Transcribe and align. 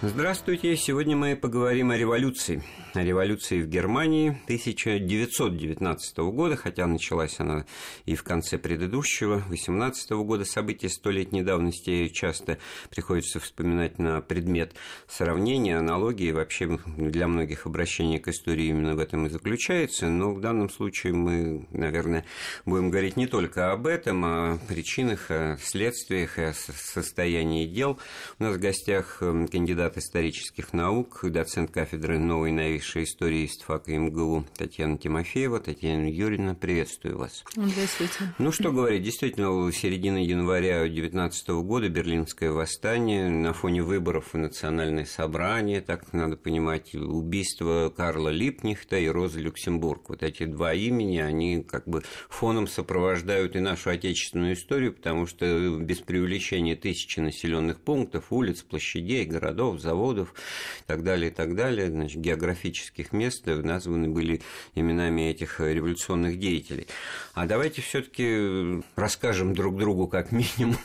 Здравствуйте! 0.00 0.76
Сегодня 0.76 1.16
мы 1.16 1.34
поговорим 1.34 1.90
о 1.90 1.96
революции. 1.96 2.62
О 2.94 3.02
революции 3.02 3.60
в 3.60 3.66
Германии 3.66 4.28
1919 4.44 6.18
года, 6.18 6.54
хотя 6.54 6.86
началась 6.86 7.40
она 7.40 7.66
и 8.06 8.14
в 8.14 8.22
конце 8.22 8.58
предыдущего, 8.58 9.42
18 9.48 10.12
года. 10.12 10.44
События 10.44 10.88
столетней 10.88 11.42
давности 11.42 12.06
часто 12.10 12.58
приходится 12.90 13.40
вспоминать 13.40 13.98
на 13.98 14.20
предмет 14.20 14.72
сравнения, 15.08 15.76
аналогии. 15.76 16.30
Вообще 16.30 16.78
для 16.96 17.26
многих 17.26 17.66
обращение 17.66 18.20
к 18.20 18.28
истории 18.28 18.66
именно 18.66 18.94
в 18.94 19.00
этом 19.00 19.26
и 19.26 19.30
заключается. 19.30 20.06
Но 20.08 20.32
в 20.32 20.40
данном 20.40 20.70
случае 20.70 21.12
мы, 21.12 21.66
наверное, 21.72 22.24
будем 22.64 22.90
говорить 22.90 23.16
не 23.16 23.26
только 23.26 23.72
об 23.72 23.88
этом, 23.88 24.24
а 24.24 24.52
о 24.52 24.58
причинах, 24.68 25.28
о 25.32 25.58
следствиях, 25.60 26.38
о 26.38 26.54
состоянии 26.54 27.66
дел. 27.66 27.98
У 28.38 28.44
нас 28.44 28.54
в 28.54 28.60
гостях 28.60 29.18
кандидат 29.18 29.87
кандидат 29.88 29.98
исторических 29.98 30.72
наук, 30.72 31.20
доцент 31.22 31.70
кафедры 31.70 32.18
новой 32.18 32.50
и 32.50 32.52
новейшей 32.52 33.04
истории 33.04 33.46
ИСТФАКа 33.46 33.92
МГУ 33.92 34.44
Татьяна 34.56 34.98
Тимофеева. 34.98 35.60
Татьяна 35.60 36.10
Юрьевна, 36.10 36.54
приветствую 36.54 37.18
вас. 37.18 37.44
Здравствуйте. 37.54 38.34
Ну, 38.38 38.52
что 38.52 38.72
говорить, 38.72 39.02
действительно, 39.02 39.50
в 39.50 39.72
середине 39.72 40.24
января 40.24 40.80
2019 40.80 41.48
года 41.48 41.88
Берлинское 41.88 42.50
восстание 42.50 43.28
на 43.28 43.52
фоне 43.52 43.82
выборов 43.82 44.34
и 44.34 44.38
национальное 44.38 45.04
собрание, 45.04 45.80
так 45.80 46.12
надо 46.12 46.36
понимать, 46.36 46.94
убийство 46.94 47.92
Карла 47.94 48.28
Липнихта 48.28 48.98
и 48.98 49.08
Розы 49.08 49.40
Люксембург. 49.40 50.08
Вот 50.08 50.22
эти 50.22 50.44
два 50.44 50.74
имени, 50.74 51.18
они 51.18 51.62
как 51.62 51.86
бы 51.86 52.02
фоном 52.28 52.66
сопровождают 52.66 53.56
и 53.56 53.60
нашу 53.60 53.90
отечественную 53.90 54.54
историю, 54.54 54.92
потому 54.92 55.26
что 55.26 55.78
без 55.78 55.98
преувеличения 55.98 56.76
тысячи 56.76 57.20
населенных 57.20 57.80
пунктов, 57.80 58.32
улиц, 58.32 58.62
площадей, 58.62 59.24
городов, 59.24 59.77
заводов 59.78 60.34
и 60.80 60.84
так 60.86 61.02
далее, 61.02 61.30
и 61.30 61.34
так 61.34 61.54
далее, 61.54 61.90
значит, 61.90 62.20
географических 62.20 63.12
мест 63.12 63.46
названы 63.46 64.08
были 64.08 64.42
именами 64.74 65.30
этих 65.30 65.60
революционных 65.60 66.38
деятелей. 66.38 66.86
А 67.34 67.46
давайте 67.46 67.82
все 67.82 68.02
таки 68.02 68.82
расскажем 68.96 69.54
друг 69.54 69.76
другу 69.78 70.08
как 70.08 70.32
минимум 70.32 70.78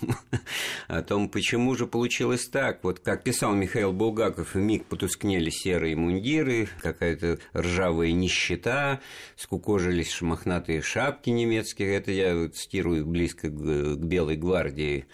о 0.87 1.01
том, 1.01 1.29
почему 1.29 1.75
же 1.75 1.87
получилось 1.87 2.47
так. 2.47 2.83
Вот 2.83 2.99
как 2.99 3.23
писал 3.23 3.53
Михаил 3.53 3.91
Булгаков, 3.93 4.53
в 4.53 4.57
миг 4.57 4.85
потускнели 4.85 5.49
серые 5.49 5.95
мундиры, 5.95 6.67
какая-то 6.81 7.39
ржавая 7.55 8.11
нищета, 8.11 8.99
скукожились 9.35 10.11
шмахнатые 10.11 10.81
шапки 10.81 11.29
немецкие. 11.29 11.95
Это 11.95 12.11
я 12.11 12.49
цитирую 12.49 13.05
близко 13.05 13.49
к 13.49 13.95
Белой 13.97 14.35
гвардии. 14.35 15.05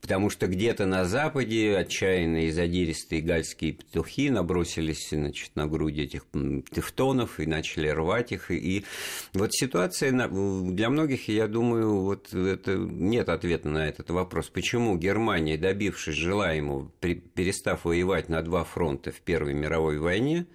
Потому 0.00 0.30
что 0.30 0.46
где-то 0.46 0.86
на 0.86 1.04
Западе 1.04 1.76
отчаянные 1.76 2.52
задиристые 2.52 3.07
чистые 3.08 3.22
гальские 3.22 3.72
петухи 3.72 4.28
набросились 4.28 5.08
значит, 5.10 5.56
на 5.56 5.66
груди 5.66 6.02
этих 6.02 6.26
тефтонов 6.70 7.40
и 7.40 7.46
начали 7.46 7.88
рвать 7.88 8.32
их. 8.32 8.50
И 8.50 8.84
вот 9.32 9.54
ситуация 9.54 10.12
для 10.12 10.90
многих, 10.90 11.28
я 11.28 11.48
думаю, 11.48 12.00
вот 12.00 12.34
это 12.34 12.76
нет 12.76 13.30
ответа 13.30 13.70
на 13.70 13.88
этот 13.88 14.10
вопрос. 14.10 14.50
Почему 14.50 14.98
Германия, 14.98 15.56
добившись 15.56 16.16
желаемого, 16.16 16.90
перестав 17.00 17.86
воевать 17.86 18.28
на 18.28 18.42
два 18.42 18.64
фронта 18.64 19.10
в 19.10 19.20
Первой 19.22 19.54
мировой 19.54 19.98
войне, 19.98 20.46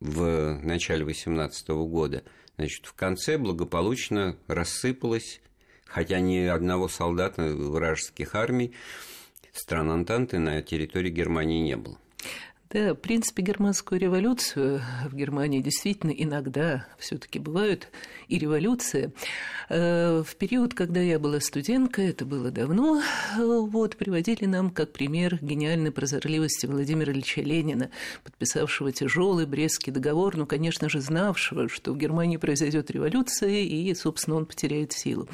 в 0.00 0.58
начале 0.62 1.04
18 1.04 1.68
года, 1.68 2.22
значит, 2.56 2.84
в 2.84 2.92
конце 2.92 3.38
благополучно 3.38 4.36
рассыпалась, 4.46 5.40
хотя 5.86 6.20
ни 6.20 6.38
одного 6.38 6.88
солдата 6.88 7.42
вражеских 7.42 8.34
армий 8.34 8.74
стран 9.52 9.90
Антанты 9.90 10.38
на 10.38 10.62
территории 10.62 11.10
Германии 11.10 11.60
не 11.60 11.76
было. 11.76 11.98
Да, 12.72 12.94
в 12.94 12.98
принципе, 12.98 13.42
германскую 13.42 14.00
революцию 14.00 14.80
в 15.10 15.16
Германии 15.16 15.60
действительно 15.60 16.12
иногда 16.12 16.86
все 17.00 17.18
таки 17.18 17.40
бывают 17.40 17.88
и 18.28 18.38
революции. 18.38 19.12
Э, 19.68 20.22
в 20.24 20.36
период, 20.36 20.74
когда 20.74 21.00
я 21.00 21.18
была 21.18 21.40
студенткой, 21.40 22.10
это 22.10 22.24
было 22.24 22.52
давно, 22.52 23.02
вот, 23.36 23.96
приводили 23.96 24.44
нам 24.44 24.70
как 24.70 24.92
пример 24.92 25.40
гениальной 25.42 25.90
прозорливости 25.90 26.66
Владимира 26.66 27.12
Ильича 27.12 27.40
Ленина, 27.40 27.90
подписавшего 28.22 28.92
тяжелый 28.92 29.46
Брестский 29.46 29.92
договор, 29.92 30.36
ну, 30.36 30.46
конечно 30.46 30.88
же, 30.88 31.00
знавшего, 31.00 31.68
что 31.68 31.92
в 31.92 31.98
Германии 31.98 32.36
произойдет 32.36 32.92
революция, 32.92 33.50
и, 33.50 33.92
собственно, 33.94 34.36
он 34.36 34.46
потеряет 34.46 34.92
силу. 34.92 35.28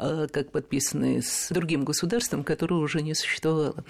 Э, 0.00 0.28
как 0.32 0.50
подписанные 0.50 1.20
с 1.20 1.48
другим 1.50 1.84
государством, 1.84 2.42
которое 2.42 2.76
уже 2.76 3.02
не 3.02 3.14
существовало. 3.14 3.84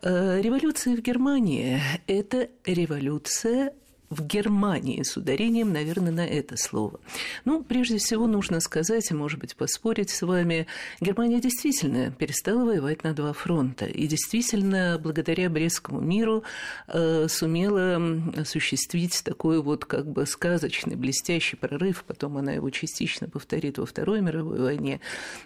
Э, 0.00 0.40
революция 0.40 0.94
в 0.96 1.00
Германии– 1.00 1.80
это 2.06 2.48
революция 2.64 3.72
в 4.12 4.26
Германии 4.26 5.02
с 5.02 5.16
ударением, 5.16 5.72
наверное, 5.72 6.12
на 6.12 6.26
это 6.26 6.56
слово. 6.56 7.00
Ну, 7.44 7.62
прежде 7.62 7.98
всего, 7.98 8.26
нужно 8.26 8.60
сказать, 8.60 9.10
и, 9.10 9.14
может 9.14 9.40
быть, 9.40 9.56
поспорить 9.56 10.10
с 10.10 10.22
вами, 10.22 10.66
Германия 11.00 11.40
действительно 11.40 12.10
перестала 12.10 12.64
воевать 12.64 13.04
на 13.04 13.14
два 13.14 13.32
фронта. 13.32 13.86
И 13.86 14.06
действительно, 14.06 15.00
благодаря 15.02 15.48
Брестскому 15.48 16.00
миру 16.00 16.44
э, 16.88 17.26
сумела 17.28 18.00
осуществить 18.36 19.22
такой 19.24 19.62
вот 19.62 19.84
как 19.84 20.06
бы 20.06 20.26
сказочный, 20.26 20.96
блестящий 20.96 21.56
прорыв. 21.56 22.04
Потом 22.06 22.36
она 22.36 22.52
его 22.52 22.70
частично 22.70 23.28
повторит 23.28 23.78
во 23.78 23.86
Второй 23.86 24.20
мировой 24.20 24.60
войне. 24.60 25.00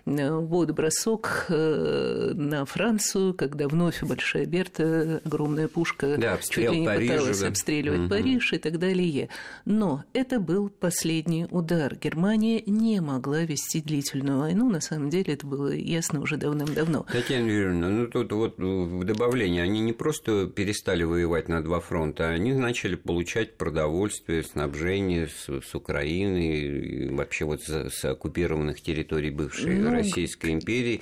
Э, 0.07 0.31
вот 0.33 0.71
бросок 0.73 1.47
э, 1.49 2.33
на 2.35 2.65
Францию, 2.65 3.35
когда 3.35 3.69
вновь 3.69 4.03
Большая 4.03 4.47
Берта, 4.47 5.21
огромная 5.25 5.69
пушка, 5.69 6.17
да, 6.19 6.39
чуть 6.39 6.57
ли 6.57 6.81
не 6.81 6.87
Парижа, 6.87 7.13
пыталась 7.15 7.41
да. 7.41 7.49
обстреливать 7.49 8.01
угу. 8.01 8.09
Париж, 8.09 8.53
и 8.57 8.59
так 8.59 8.79
далее. 8.79 9.29
Но 9.65 10.05
это 10.13 10.41
был 10.41 10.69
последний 10.69 11.47
удар. 11.51 11.97
Германия 11.97 12.63
не 12.67 13.01
могла 13.01 13.43
вести 13.43 13.81
длительную 13.81 14.41
войну. 14.41 14.69
На 14.69 14.81
самом 14.81 15.11
деле 15.11 15.35
это 15.35 15.47
было 15.47 15.73
ясно 15.73 16.21
уже 16.21 16.37
давным-давно. 16.37 17.07
Татьяна 17.11 17.47
Юрьевна, 17.47 17.89
ну 17.89 18.07
тут 18.07 18.33
вот 18.33 18.59
в 18.59 19.05
добавлении, 19.05 19.61
они 19.61 19.81
не 19.81 19.93
просто 19.93 20.47
перестали 20.47 21.05
воевать 21.05 21.49
на 21.49 21.63
два 21.63 21.81
фронта, 21.81 22.29
они 22.29 22.53
начали 22.53 22.97
получать 22.97 23.57
продовольствие, 23.57 24.43
снабжение 24.43 25.29
с, 25.29 25.49
с 25.49 25.75
Украины, 25.75 27.09
вообще 27.13 27.45
вот 27.45 27.63
с, 27.63 27.91
с 27.91 28.05
оккупированных 28.05 28.81
территорий 28.81 29.31
бывшей 29.31 29.77
ну, 29.77 29.91
Российской 29.91 30.53
империи. 30.53 31.01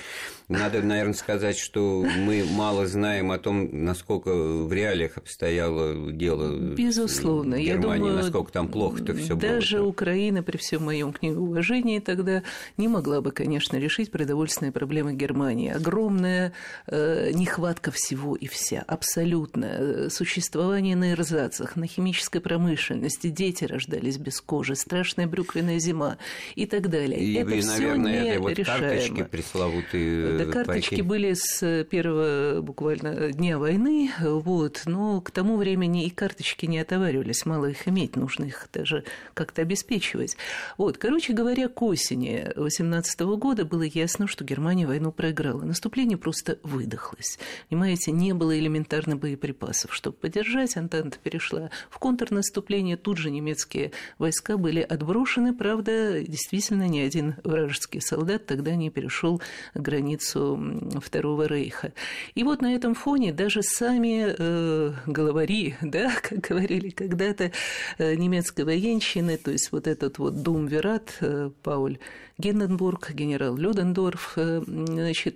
Надо, 0.49 0.83
наверное, 0.83 1.15
сказать, 1.15 1.59
что 1.59 2.05
мы 2.05 2.45
мало 2.45 2.87
знаем 2.87 3.31
о 3.31 3.39
том, 3.39 3.85
насколько 3.85 4.31
в 4.31 4.73
реалиях 4.73 5.17
обстояло 5.17 6.13
дело. 6.13 6.75
Безусловно. 6.75 7.44
Германии, 7.53 7.66
Я 7.66 7.77
думаю, 7.78 8.15
насколько 8.15 8.53
там 8.53 8.69
плохо-то 8.69 9.15
все 9.15 9.37
было. 9.37 9.41
Даже 9.41 9.82
Украина, 9.82 10.43
при 10.43 10.56
всем 10.56 10.84
моем 10.84 11.12
к 11.12 11.22
ней 11.22 11.32
уважении, 11.32 11.99
тогда 11.99 12.43
не 12.77 12.88
могла 12.88 13.21
бы, 13.21 13.31
конечно, 13.31 13.77
решить 13.77 14.10
продовольственные 14.10 14.72
проблемы 14.72 15.15
Германии. 15.15 15.71
Огромная 15.71 16.53
э, 16.87 17.31
нехватка 17.32 17.91
всего 17.91 18.37
и 18.37 18.47
вся, 18.47 18.82
абсолютно. 18.87 20.09
Существование 20.10 20.97
на 20.97 21.12
эрзацах, 21.12 21.77
на 21.77 21.87
химической 21.87 22.41
промышленности, 22.41 23.28
дети 23.28 23.65
рождались 23.65 24.19
без 24.19 24.41
кожи, 24.41 24.75
страшная 24.76 25.26
брюквенная 25.26 25.78
зима 25.78 26.19
и 26.55 26.66
так 26.66 26.88
далее. 26.91 27.21
И, 27.21 27.34
это 27.34 27.55
и 27.55 27.61
все 27.61 27.71
наверное, 27.71 28.22
не 28.22 28.28
это 28.31 28.41
вот 28.41 28.53
решаемо. 28.53 28.88
карточки 28.88 29.22
пресловутые. 29.22 30.38
Да, 30.38 30.53
карточки 30.53 31.00
были 31.00 31.34
с 31.34 31.84
первого 31.84 32.61
буквально 32.61 33.32
дня 33.32 33.59
войны, 33.59 34.11
вот, 34.21 34.82
но 34.87 35.21
к 35.21 35.31
тому 35.31 35.56
времени 35.56 36.06
и 36.06 36.11
карточки 36.11 36.66
не 36.66 36.78
отоваривались, 37.25 37.47
мало 37.47 37.67
их 37.67 37.89
иметь, 37.89 38.17
нужно 38.17 38.45
их 38.45 38.69
даже 38.73 39.05
как-то 39.35 39.62
обеспечивать. 39.62 40.37
Вот, 40.79 40.99
короче 40.99 41.33
говоря, 41.33 41.69
к 41.69 41.83
осени 41.83 42.51
18 42.57 43.21
года 43.21 43.65
было 43.65 43.82
ясно, 43.82 44.26
что 44.26 44.44
Германия 44.44 44.87
войну 44.87 45.12
проиграла. 45.12 45.62
Наступление 45.62 46.19
просто 46.19 46.59
выдохлось. 46.62 47.38
Понимаете, 47.71 48.12
не 48.12 48.32
было 48.32 48.59
элементарно 48.59 49.17
боеприпасов. 49.17 49.94
Чтобы 49.94 50.17
поддержать, 50.17 50.76
Антанта 50.76 51.19
перешла 51.23 51.71
в 51.91 51.99
контрнаступление. 51.99 52.97
Тут 52.97 53.19
же 53.19 53.31
немецкие 53.31 53.93
войска 54.19 54.56
были 54.56 54.81
отброшены. 54.81 55.55
Правда, 55.55 56.21
действительно, 56.23 56.88
ни 56.88 56.99
один 56.99 57.37
вражеский 57.44 58.00
солдат 58.00 58.47
тогда 58.47 58.75
не 58.75 58.91
перешел 58.91 59.41
границу 59.75 60.61
Второго 61.00 61.47
Рейха. 61.47 61.93
И 62.35 62.44
вот 62.44 62.62
на 62.62 62.75
этом 62.75 62.94
фоне 62.94 63.32
даже 63.32 63.62
сами 63.62 64.35
э, 64.37 64.93
главари, 65.06 65.76
да, 65.82 66.12
как 66.23 66.41
говорили 66.41 66.91
когда 66.91 67.13
когда-то 67.16 67.52
немецкой 67.99 68.64
военщины, 68.64 69.37
то 69.37 69.50
есть 69.50 69.70
вот 69.72 69.87
этот 69.87 70.19
вот 70.19 70.43
Дум 70.43 70.66
Верат, 70.66 71.19
Пауль 71.62 71.99
Гинденбург, 72.37 73.13
генерал 73.13 73.57
Людендорф, 73.57 74.33
значит, 74.37 75.35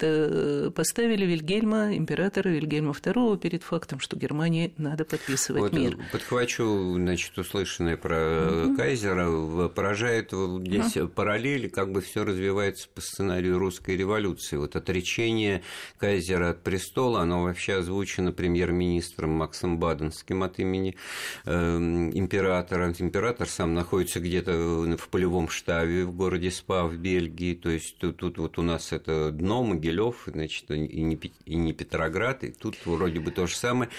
поставили 0.75 1.27
Вильгельма, 1.27 1.97
императора 1.97 2.49
Вильгельма 2.49 2.91
II 2.91 3.39
перед 3.39 3.62
фактом, 3.62 4.00
что 4.00 4.17
Германии 4.17 4.75
надо 4.79 5.05
подписывать 5.05 5.62
вот, 5.62 5.73
мир. 5.73 5.97
Подхвачу, 6.11 6.95
значит, 6.95 7.39
услышанное 7.39 7.97
про 7.97 8.17
mm-hmm. 8.17 8.77
Кайзера, 8.77 9.69
поражает 9.69 10.33
здесь 10.33 10.97
mm-hmm. 10.97 11.09
параллели, 11.09 11.69
как 11.69 11.93
бы 11.93 12.00
все 12.00 12.25
развивается 12.25 12.89
по 12.93 13.00
сценарию 13.00 13.59
русской 13.59 13.97
революции. 13.97 14.56
Вот 14.56 14.75
отречение 14.75 15.62
Кайзера 15.99 16.50
от 16.50 16.65
престола, 16.65 17.21
оно 17.21 17.45
вообще 17.45 17.75
озвучено 17.75 18.33
премьер-министром 18.33 19.31
Максом 19.31 19.79
Баденским 19.79 20.43
от 20.43 20.59
имени 20.59 20.97
э, 21.45 21.77
императора. 21.77 22.93
Император 22.99 23.49
сам 23.49 23.75
находится 23.75 24.19
где-то 24.19 24.53
в 24.99 25.09
полевом 25.11 25.49
штабе 25.49 26.05
в 26.05 26.12
городе 26.12 26.50
Спа 26.50 26.88
в 26.88 26.96
Бельгии, 26.96 27.55
то 27.55 27.70
есть 27.70 27.96
тут, 27.99 28.17
тут 28.17 28.38
вот 28.38 28.58
у 28.58 28.62
нас 28.62 28.93
это 28.93 29.31
дно, 29.31 29.62
Могилев, 29.62 30.25
значит, 30.26 30.70
и 30.70 31.02
не, 31.02 31.20
и 31.44 31.55
не 31.56 31.73
Петроград, 31.73 32.44
и 32.44 32.50
тут 32.50 32.76
вроде 32.85 33.20
бы 33.20 33.31
то 33.31 33.46
же 33.46 33.55
самое. 33.55 33.90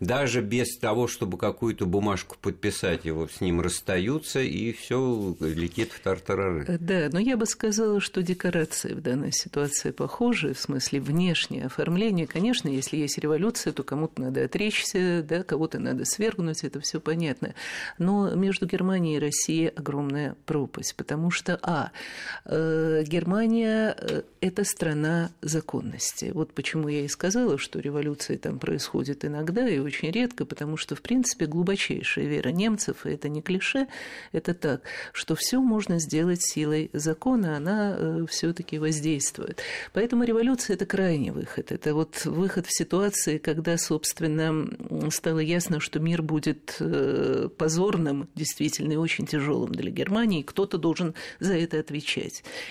Даже 0.00 0.40
без 0.40 0.76
того, 0.78 1.08
чтобы 1.08 1.38
какую-то 1.38 1.86
бумажку 1.86 2.36
подписать, 2.40 3.04
его 3.04 3.28
с 3.28 3.40
ним 3.40 3.60
расстаются, 3.60 4.40
и 4.40 4.72
все 4.72 5.36
летит 5.40 5.92
в 5.92 6.00
тартарары. 6.00 6.78
Да, 6.80 7.08
но 7.12 7.18
я 7.18 7.36
бы 7.36 7.46
сказала, 7.46 8.00
что 8.00 8.22
декорации 8.22 8.92
в 8.94 9.00
данной 9.00 9.32
ситуации 9.32 9.90
похожи, 9.90 10.54
в 10.54 10.60
смысле 10.60 11.00
внешнее 11.00 11.66
оформление. 11.66 12.26
Конечно, 12.26 12.68
если 12.68 12.96
есть 12.96 13.18
революция, 13.18 13.72
то 13.72 13.82
кому-то 13.82 14.20
надо 14.22 14.44
отречься, 14.44 15.24
да, 15.26 15.42
кого-то 15.42 15.78
надо 15.78 16.04
свергнуть, 16.04 16.64
это 16.64 16.80
все 16.80 17.00
понятно. 17.00 17.54
Но 17.98 18.34
между 18.34 18.66
Германией 18.66 19.16
и 19.16 19.20
Россией 19.20 19.68
огромная 19.68 20.36
пропасть, 20.46 20.94
потому 20.96 21.30
что, 21.30 21.58
а, 21.62 21.90
Германия 22.44 23.96
э,– 23.98 24.22
это 24.40 24.64
страна 24.64 25.30
законности. 25.42 26.30
Вот 26.32 26.52
почему 26.52 26.88
я 26.88 27.04
и 27.04 27.08
сказала, 27.08 27.58
что 27.58 27.80
революции 27.80 28.36
там 28.36 28.58
происходят 28.58 29.24
иногда 29.24 29.68
и 29.68 29.78
очень 29.78 30.10
редко, 30.10 30.44
потому 30.44 30.76
что, 30.76 30.94
в 30.94 31.02
принципе, 31.02 31.46
глубочайшая 31.46 32.26
вера 32.26 32.50
немцев, 32.50 33.06
и 33.06 33.10
это 33.10 33.28
не 33.28 33.42
клише, 33.42 33.88
это 34.32 34.54
так, 34.54 34.82
что 35.12 35.34
все 35.34 35.60
можно 35.60 35.98
сделать 35.98 36.42
силой 36.42 36.90
закона, 36.92 37.56
она 37.56 37.96
э, 37.96 38.26
все-таки 38.28 38.78
воздействует. 38.78 39.60
Поэтому 39.92 40.24
революция 40.24 40.74
это 40.74 40.86
крайний 40.86 41.30
выход. 41.30 41.72
Это 41.72 41.94
вот 41.94 42.24
выход 42.24 42.66
в 42.66 42.76
ситуации, 42.76 43.38
когда, 43.38 43.78
собственно, 43.78 44.68
стало 45.10 45.40
ясно, 45.40 45.80
что 45.80 45.98
мир 45.98 46.22
будет 46.22 46.76
э, 46.80 47.48
позорным, 47.56 48.28
действительно, 48.34 48.92
и 48.92 48.96
очень 48.96 49.26
тяжелым 49.26 49.72
для 49.72 49.90
Германии, 49.90 50.42
кто-то 50.42 50.78
должен 50.78 51.14
за 51.40 51.54
это 51.54 51.78
отвечать. 51.78 52.25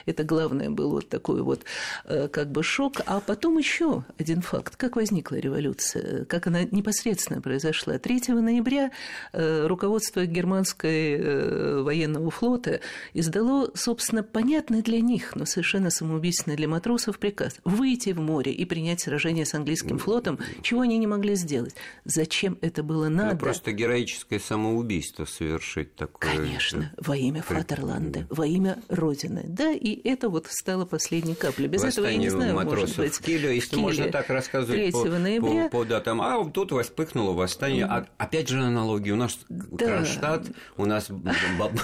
Это 0.06 0.24
главное 0.24 0.70
был 0.70 0.92
вот 0.92 1.10
такой 1.10 1.42
вот 1.42 1.64
э, 2.06 2.28
как 2.28 2.52
бы 2.52 2.64
шок. 2.64 3.02
А 3.06 3.20
потом 3.20 3.58
еще 3.58 4.04
один 4.18 4.42
факт. 4.42 4.76
Как 4.76 4.96
возникла 4.96 5.36
революция? 5.36 6.26
Как 6.26 6.48
она 6.48 6.64
непосредственно 6.64 7.42
произошла? 7.42 7.98
3 7.98 8.22
ноября 8.30 8.92
руководство 9.34 10.26
германской 10.26 11.84
военного 11.84 12.32
флота 12.32 12.80
издало, 13.14 13.72
собственно, 13.74 14.24
понятный 14.24 14.82
для 14.82 15.02
них, 15.02 15.36
но 15.36 15.46
совершенно 15.46 15.90
самоубийственный 15.90 16.58
для 16.58 16.68
матросов 16.68 17.20
приказ 17.20 17.58
выйти 17.64 18.12
в 18.12 18.20
море 18.20 18.52
и 18.52 18.66
принять 18.66 19.02
сражение 19.02 19.46
с 19.46 19.54
английским 19.54 19.98
флотом, 19.98 20.40
чего 20.62 20.82
они 20.82 20.98
не 20.98 21.08
могли 21.08 21.36
сделать. 21.36 21.76
Зачем 22.04 22.58
это 22.62 22.84
было 22.84 23.10
надо? 23.10 23.34
Ну, 23.34 23.40
просто 23.40 23.72
героическое 23.72 24.40
самоубийство 24.40 25.26
совершить 25.26 25.96
такое. 25.96 26.32
Конечно, 26.32 26.92
во 26.98 27.16
имя 27.16 27.42
Фатерланда, 27.42 28.28
во 28.30 28.46
имя 28.46 28.82
Родины. 28.90 29.45
Да, 29.48 29.72
и 29.72 30.00
это 30.08 30.30
вот 30.30 30.48
стало 30.50 30.86
последней 30.86 31.36
каплей. 31.36 31.68
Без 31.68 31.84
этого 31.84 32.08
я 32.08 32.18
не 32.18 32.30
знаю, 32.30 32.56
матросов 32.56 32.98
может 32.98 32.98
быть, 32.98 33.14
в 33.14 33.22
Киле, 33.22 33.56
если 33.56 33.72
Киле 33.72 33.82
можно 33.82 34.12
так 34.12 34.30
рассказывать 34.30 34.92
по, 34.92 35.06
ноября. 35.06 35.70
по, 35.70 35.80
по 35.80 35.86
датам. 35.86 36.22
А 36.22 36.44
тут 36.50 36.72
вспыхнуло 36.84 37.34
восстание. 37.34 37.86
А, 37.86 38.08
опять 38.18 38.50
же 38.50 38.62
аналогии. 38.62 39.12
У 39.12 39.16
нас 39.16 39.40
да. 39.50 39.86
Кронштадт, 39.86 40.48
у 40.78 40.86
нас 40.86 41.10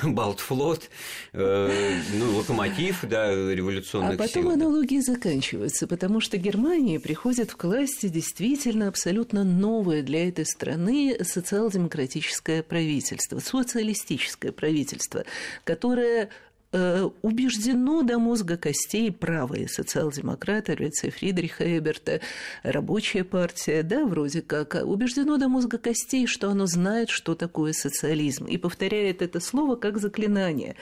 Балтфлот, 0.04 0.90
э, 1.34 2.00
ну, 2.14 2.38
локомотив, 2.38 3.04
да, 3.04 3.32
революционных 3.32 4.16
А 4.16 4.18
потом 4.18 4.44
сил. 4.44 4.52
аналогии 4.52 5.00
заканчиваются, 5.00 5.88
потому 5.88 6.20
что 6.20 6.38
Германия 6.38 7.00
приходит 7.00 7.54
к 7.54 7.64
власти 7.64 8.08
действительно 8.08 8.88
абсолютно 8.88 9.44
новое 9.44 10.02
для 10.04 10.28
этой 10.28 10.46
страны 10.46 11.18
социал-демократическое 11.24 12.64
правительство, 12.64 13.40
социалистическое 13.40 14.52
правительство, 14.52 15.24
которое 15.64 16.30
убеждено 16.72 18.02
до 18.04 18.18
мозга 18.18 18.58
костей 18.58 19.12
правые 19.12 19.68
социал-демократы, 19.68 20.76
рыцарь 20.76 21.12
Фридриха 21.12 21.78
Эберта, 21.78 22.22
рабочая 22.64 23.24
партия, 23.24 23.84
да, 23.84 24.06
вроде 24.06 24.42
как, 24.42 24.76
убеждено 24.76 25.38
до 25.38 25.50
мозга 25.50 25.78
костей, 25.78 26.28
что 26.28 26.50
оно 26.50 26.66
знает, 26.66 27.10
что 27.10 27.36
такое 27.36 27.74
социализм, 27.74 28.46
и 28.46 28.58
повторяет 28.58 29.22
это 29.22 29.40
слово 29.40 29.76
как 29.76 29.98
заклинание. 29.98 30.76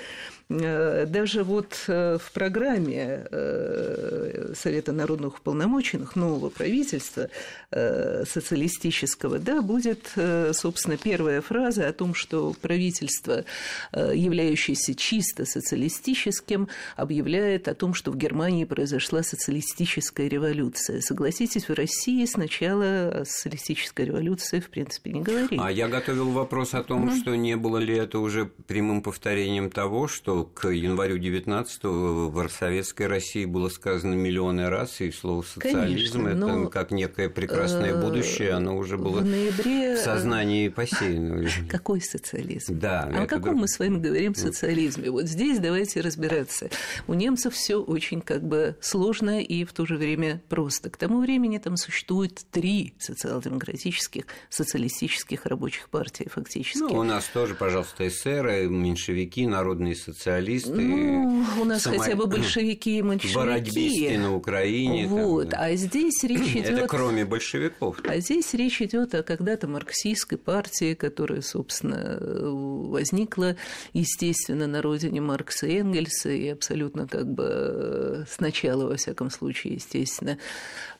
Э, 0.49 1.05
даже 1.05 1.43
вот 1.43 1.83
э, 1.87 2.17
в 2.17 2.31
программе 2.31 3.27
э, 3.29 4.53
Совета 4.55 4.91
народных 4.91 5.37
уполномоченных 5.37 6.15
нового 6.15 6.49
правительства 6.49 7.29
социалистического, 7.71 9.37
да, 9.37 9.61
будет, 9.61 10.11
собственно, 10.53 10.97
первая 10.97 11.41
фраза 11.41 11.87
о 11.87 11.93
том, 11.93 12.15
что 12.15 12.55
правительство, 12.59 13.45
являющееся 13.93 14.95
чисто 14.95 15.45
социалистическим, 15.45 16.67
объявляет 16.95 17.67
о 17.67 17.75
том, 17.75 17.93
что 17.93 18.11
в 18.11 18.17
Германии 18.17 18.65
произошла 18.65 19.21
социалистическая 19.21 20.27
революция. 20.27 21.01
Согласитесь, 21.01 21.69
в 21.69 21.73
России 21.73 22.25
сначала 22.25 23.21
о 23.21 23.25
социалистической 23.25 24.05
революции, 24.05 24.59
в 24.59 24.69
принципе, 24.69 25.11
не 25.11 25.21
говорили. 25.21 25.61
А 25.61 25.71
я 25.71 25.87
готовил 25.87 26.31
вопрос 26.31 26.73
о 26.73 26.83
том, 26.83 27.07
mm-hmm. 27.07 27.21
что 27.21 27.35
не 27.35 27.55
было 27.55 27.77
ли 27.77 27.95
это 27.95 28.17
уже 28.17 28.45
прямым 28.45 29.03
повторением 29.03 29.69
того, 29.69 30.07
что 30.07 30.38
к 30.45 30.69
январю 30.69 31.17
19-го 31.17 32.29
в 32.29 32.49
Советской 32.49 33.07
России 33.07 33.45
было 33.45 33.69
сказано 33.69 34.13
миллионы 34.13 34.69
раз, 34.69 35.01
и 35.01 35.11
слово 35.11 35.41
социализм 35.41 36.23
Конечно, 36.23 36.27
это 36.27 36.69
как 36.69 36.91
некое 36.91 37.29
прекрасное 37.29 37.93
э, 37.93 38.01
будущее, 38.01 38.51
оно 38.51 38.77
уже 38.77 38.97
было 38.97 39.19
в, 39.19 39.25
ноябре... 39.25 39.95
в 39.95 39.99
сознании 39.99 40.69
посеяно. 40.69 41.47
Какой 41.69 42.01
социализм? 42.01 42.79
Да. 42.79 43.09
А 43.13 43.23
о 43.23 43.27
каком 43.27 43.57
мы 43.57 43.67
с 43.67 43.79
вами 43.79 43.97
говорим 43.97 44.35
социализме? 44.35 45.09
Вот 45.09 45.25
здесь 45.25 45.59
давайте 45.59 46.01
разбираться. 46.01 46.69
У 47.07 47.13
немцев 47.13 47.53
все 47.53 47.77
очень 47.77 48.21
как 48.21 48.43
бы 48.43 48.75
сложно 48.81 49.41
и 49.41 49.65
в 49.65 49.73
то 49.73 49.85
же 49.85 49.97
время 49.97 50.41
просто. 50.49 50.89
К 50.89 50.97
тому 50.97 51.21
времени 51.21 51.57
там 51.57 51.77
существует 51.77 52.41
три 52.51 52.93
социал-демократических, 52.99 54.25
социалистических 54.49 55.45
рабочих 55.45 55.89
партии 55.89 56.27
фактически. 56.31 56.79
Ну, 56.79 56.99
у 56.99 57.03
нас 57.03 57.25
тоже, 57.25 57.55
пожалуйста, 57.55 58.07
эсеры, 58.07 58.67
меньшевики, 58.67 59.45
народные 59.47 59.95
социалисты 59.95 60.28
социалисты. 60.29 60.71
Ну, 60.71 61.45
у 61.61 61.65
нас 61.65 61.83
само... 61.83 61.97
хотя 61.97 62.15
бы 62.15 62.27
большевики 62.27 62.97
и 62.97 63.01
меньшевики. 63.01 63.35
Бородьбисты 63.35 64.17
на 64.17 64.35
Украине. 64.35 65.07
Вот, 65.07 65.49
там, 65.49 65.59
да. 65.59 65.65
а 65.65 65.75
здесь 65.75 66.23
речь 66.23 66.55
идет... 66.55 66.69
Это 66.79 66.87
кроме 66.87 67.25
большевиков. 67.25 67.97
А 68.03 68.19
здесь 68.19 68.53
речь 68.53 68.81
идет 68.81 69.15
о 69.15 69.23
когда-то 69.23 69.67
марксистской 69.67 70.37
партии, 70.37 70.93
которая, 70.93 71.41
собственно, 71.41 72.17
возникла, 72.21 73.55
естественно, 73.93 74.67
на 74.67 74.81
родине 74.81 75.21
Маркса 75.21 75.67
и 75.67 75.77
Энгельса, 75.79 76.29
и 76.29 76.47
абсолютно 76.47 77.07
как 77.07 77.31
бы 77.31 78.25
сначала, 78.29 78.87
во 78.87 78.95
всяком 78.95 79.29
случае, 79.29 79.75
естественно, 79.75 80.37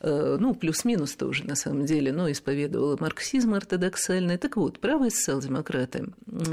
э, 0.00 0.36
ну, 0.40 0.54
плюс-минус 0.54 1.14
тоже, 1.14 1.44
на 1.44 1.54
самом 1.54 1.86
деле, 1.86 2.12
но 2.12 2.30
исповедовала 2.30 2.96
марксизм 3.00 3.54
ортодоксальный. 3.54 4.38
Так 4.38 4.56
вот, 4.56 4.80
правые 4.80 5.10
социал-демократы 5.10 6.06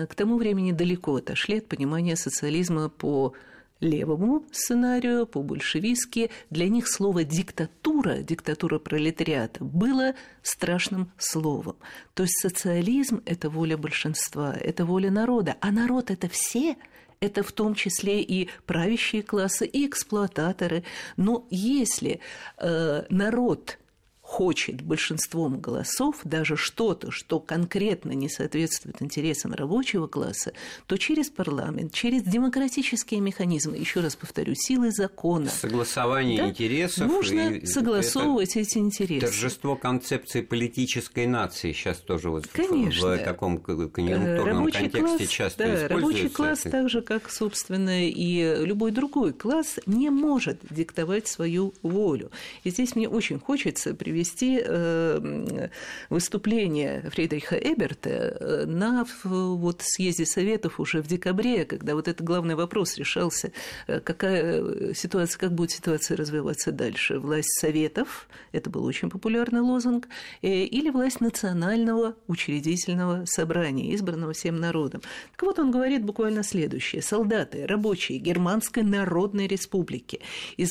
к 0.10 0.16
тому 0.16 0.38
времени 0.38 0.72
далеко 0.72 1.16
отошли 1.16 1.58
от 1.58 1.68
понимания 1.68 2.16
социализма 2.16 2.67
социализма 2.68 2.90
по 2.90 3.34
левому 3.80 4.44
сценарию, 4.52 5.28
по 5.28 5.44
большевистски, 5.44 6.32
для 6.50 6.68
них 6.68 6.88
слово 6.88 7.24
«диктатура», 7.24 8.24
диктатура 8.24 8.80
пролетариата, 8.80 9.64
было 9.64 10.14
страшным 10.42 11.12
словом. 11.18 11.76
То 12.16 12.24
есть 12.24 12.40
социализм– 12.42 13.22
это 13.26 13.50
воля 13.50 13.78
большинства, 13.78 14.54
это 14.54 14.84
воля 14.84 15.12
народа, 15.12 15.56
а 15.62 15.72
народ– 15.72 16.10
это 16.12 16.28
все– 16.28 16.76
это 17.20 17.42
в 17.42 17.52
том 17.52 17.74
числе 17.74 18.22
и 18.22 18.50
правящие 18.66 19.24
классы, 19.24 19.66
и 19.66 19.88
эксплуататоры. 19.88 20.84
Но 21.18 21.48
если 21.50 22.20
э, 22.58 23.04
народ 23.10 23.80
хочет 24.28 24.82
большинством 24.82 25.62
голосов 25.62 26.18
даже 26.26 26.58
что-то, 26.58 27.12
что 27.12 27.40
конкретно 27.40 28.12
не 28.12 28.28
соответствует 28.28 29.02
интересам 29.02 29.54
рабочего 29.54 30.08
класса, 30.08 30.52
то 30.86 30.98
через 30.98 31.30
парламент, 31.30 31.94
через 31.94 32.24
демократические 32.24 33.22
механизмы, 33.22 33.78
еще 33.78 34.02
раз 34.02 34.18
повторю, 34.18 34.54
силы 34.54 34.92
закона. 34.92 35.50
Согласование 35.50 36.40
да, 36.40 36.50
интересов. 36.50 37.08
Нужно 37.08 37.66
согласовывать 37.66 38.58
эти 38.58 38.80
интересы. 38.80 39.28
Торжество 39.28 39.78
концепции 39.78 40.42
политической 40.42 41.26
нации 41.26 41.72
сейчас 41.72 42.00
тоже 42.00 42.30
вот 42.30 42.48
Конечно. 42.48 43.16
в 43.16 43.24
таком 43.24 43.60
конъюнктурном 43.60 44.58
рабочий 44.58 44.90
контексте 44.90 45.18
класс, 45.18 45.30
часто 45.30 45.58
да, 45.64 45.86
используется. 45.86 45.96
Рабочий 45.96 46.30
класс, 46.30 46.60
так 46.64 46.90
же 46.90 47.02
как, 47.02 47.32
собственно, 47.32 48.06
и 48.06 48.66
любой 48.66 48.92
другой 48.92 49.32
класс, 49.32 49.80
не 49.86 50.10
может 50.10 50.60
диктовать 50.70 51.30
свою 51.30 51.74
волю. 51.82 52.30
И 52.66 52.72
здесь 52.72 52.94
мне 52.98 53.08
очень 53.08 53.40
хочется 53.40 53.94
привести 53.94 54.17
привести 54.18 54.60
э, 54.66 55.70
выступление 56.10 57.08
Фридриха 57.12 57.56
Эберта 57.56 58.10
э, 58.10 58.66
на 58.66 59.06
вот 59.24 59.82
съезде 59.84 60.26
Советов 60.26 60.80
уже 60.80 61.04
в 61.04 61.08
декабре, 61.08 61.66
когда 61.66 61.94
вот 61.94 62.08
этот 62.08 62.26
главный 62.26 62.56
вопрос 62.56 62.98
решался, 62.98 63.52
э, 63.86 64.00
какая 64.00 64.94
ситуация, 64.96 65.40
как 65.40 65.54
будет 65.54 65.70
ситуация 65.70 66.18
развиваться 66.18 66.72
дальше. 66.72 67.20
Власть 67.20 67.60
Советов, 67.60 68.28
это 68.54 68.72
был 68.72 68.86
очень 68.86 69.12
популярный 69.12 69.62
лозунг, 69.62 70.08
или 70.42 70.90
власть 70.90 71.22
национального 71.22 72.16
учредительного 72.28 73.26
собрания, 73.26 73.94
избранного 73.94 74.34
всем 74.34 74.60
народом. 74.60 75.02
Так 75.34 75.44
вот, 75.44 75.60
он 75.60 75.70
говорит 75.70 76.04
буквально 76.04 76.42
следующее. 76.42 77.04
Солдаты, 77.04 77.68
рабочие 77.68 78.18
Германской 78.18 78.82
Народной 78.82 79.46
Республики, 79.48 80.22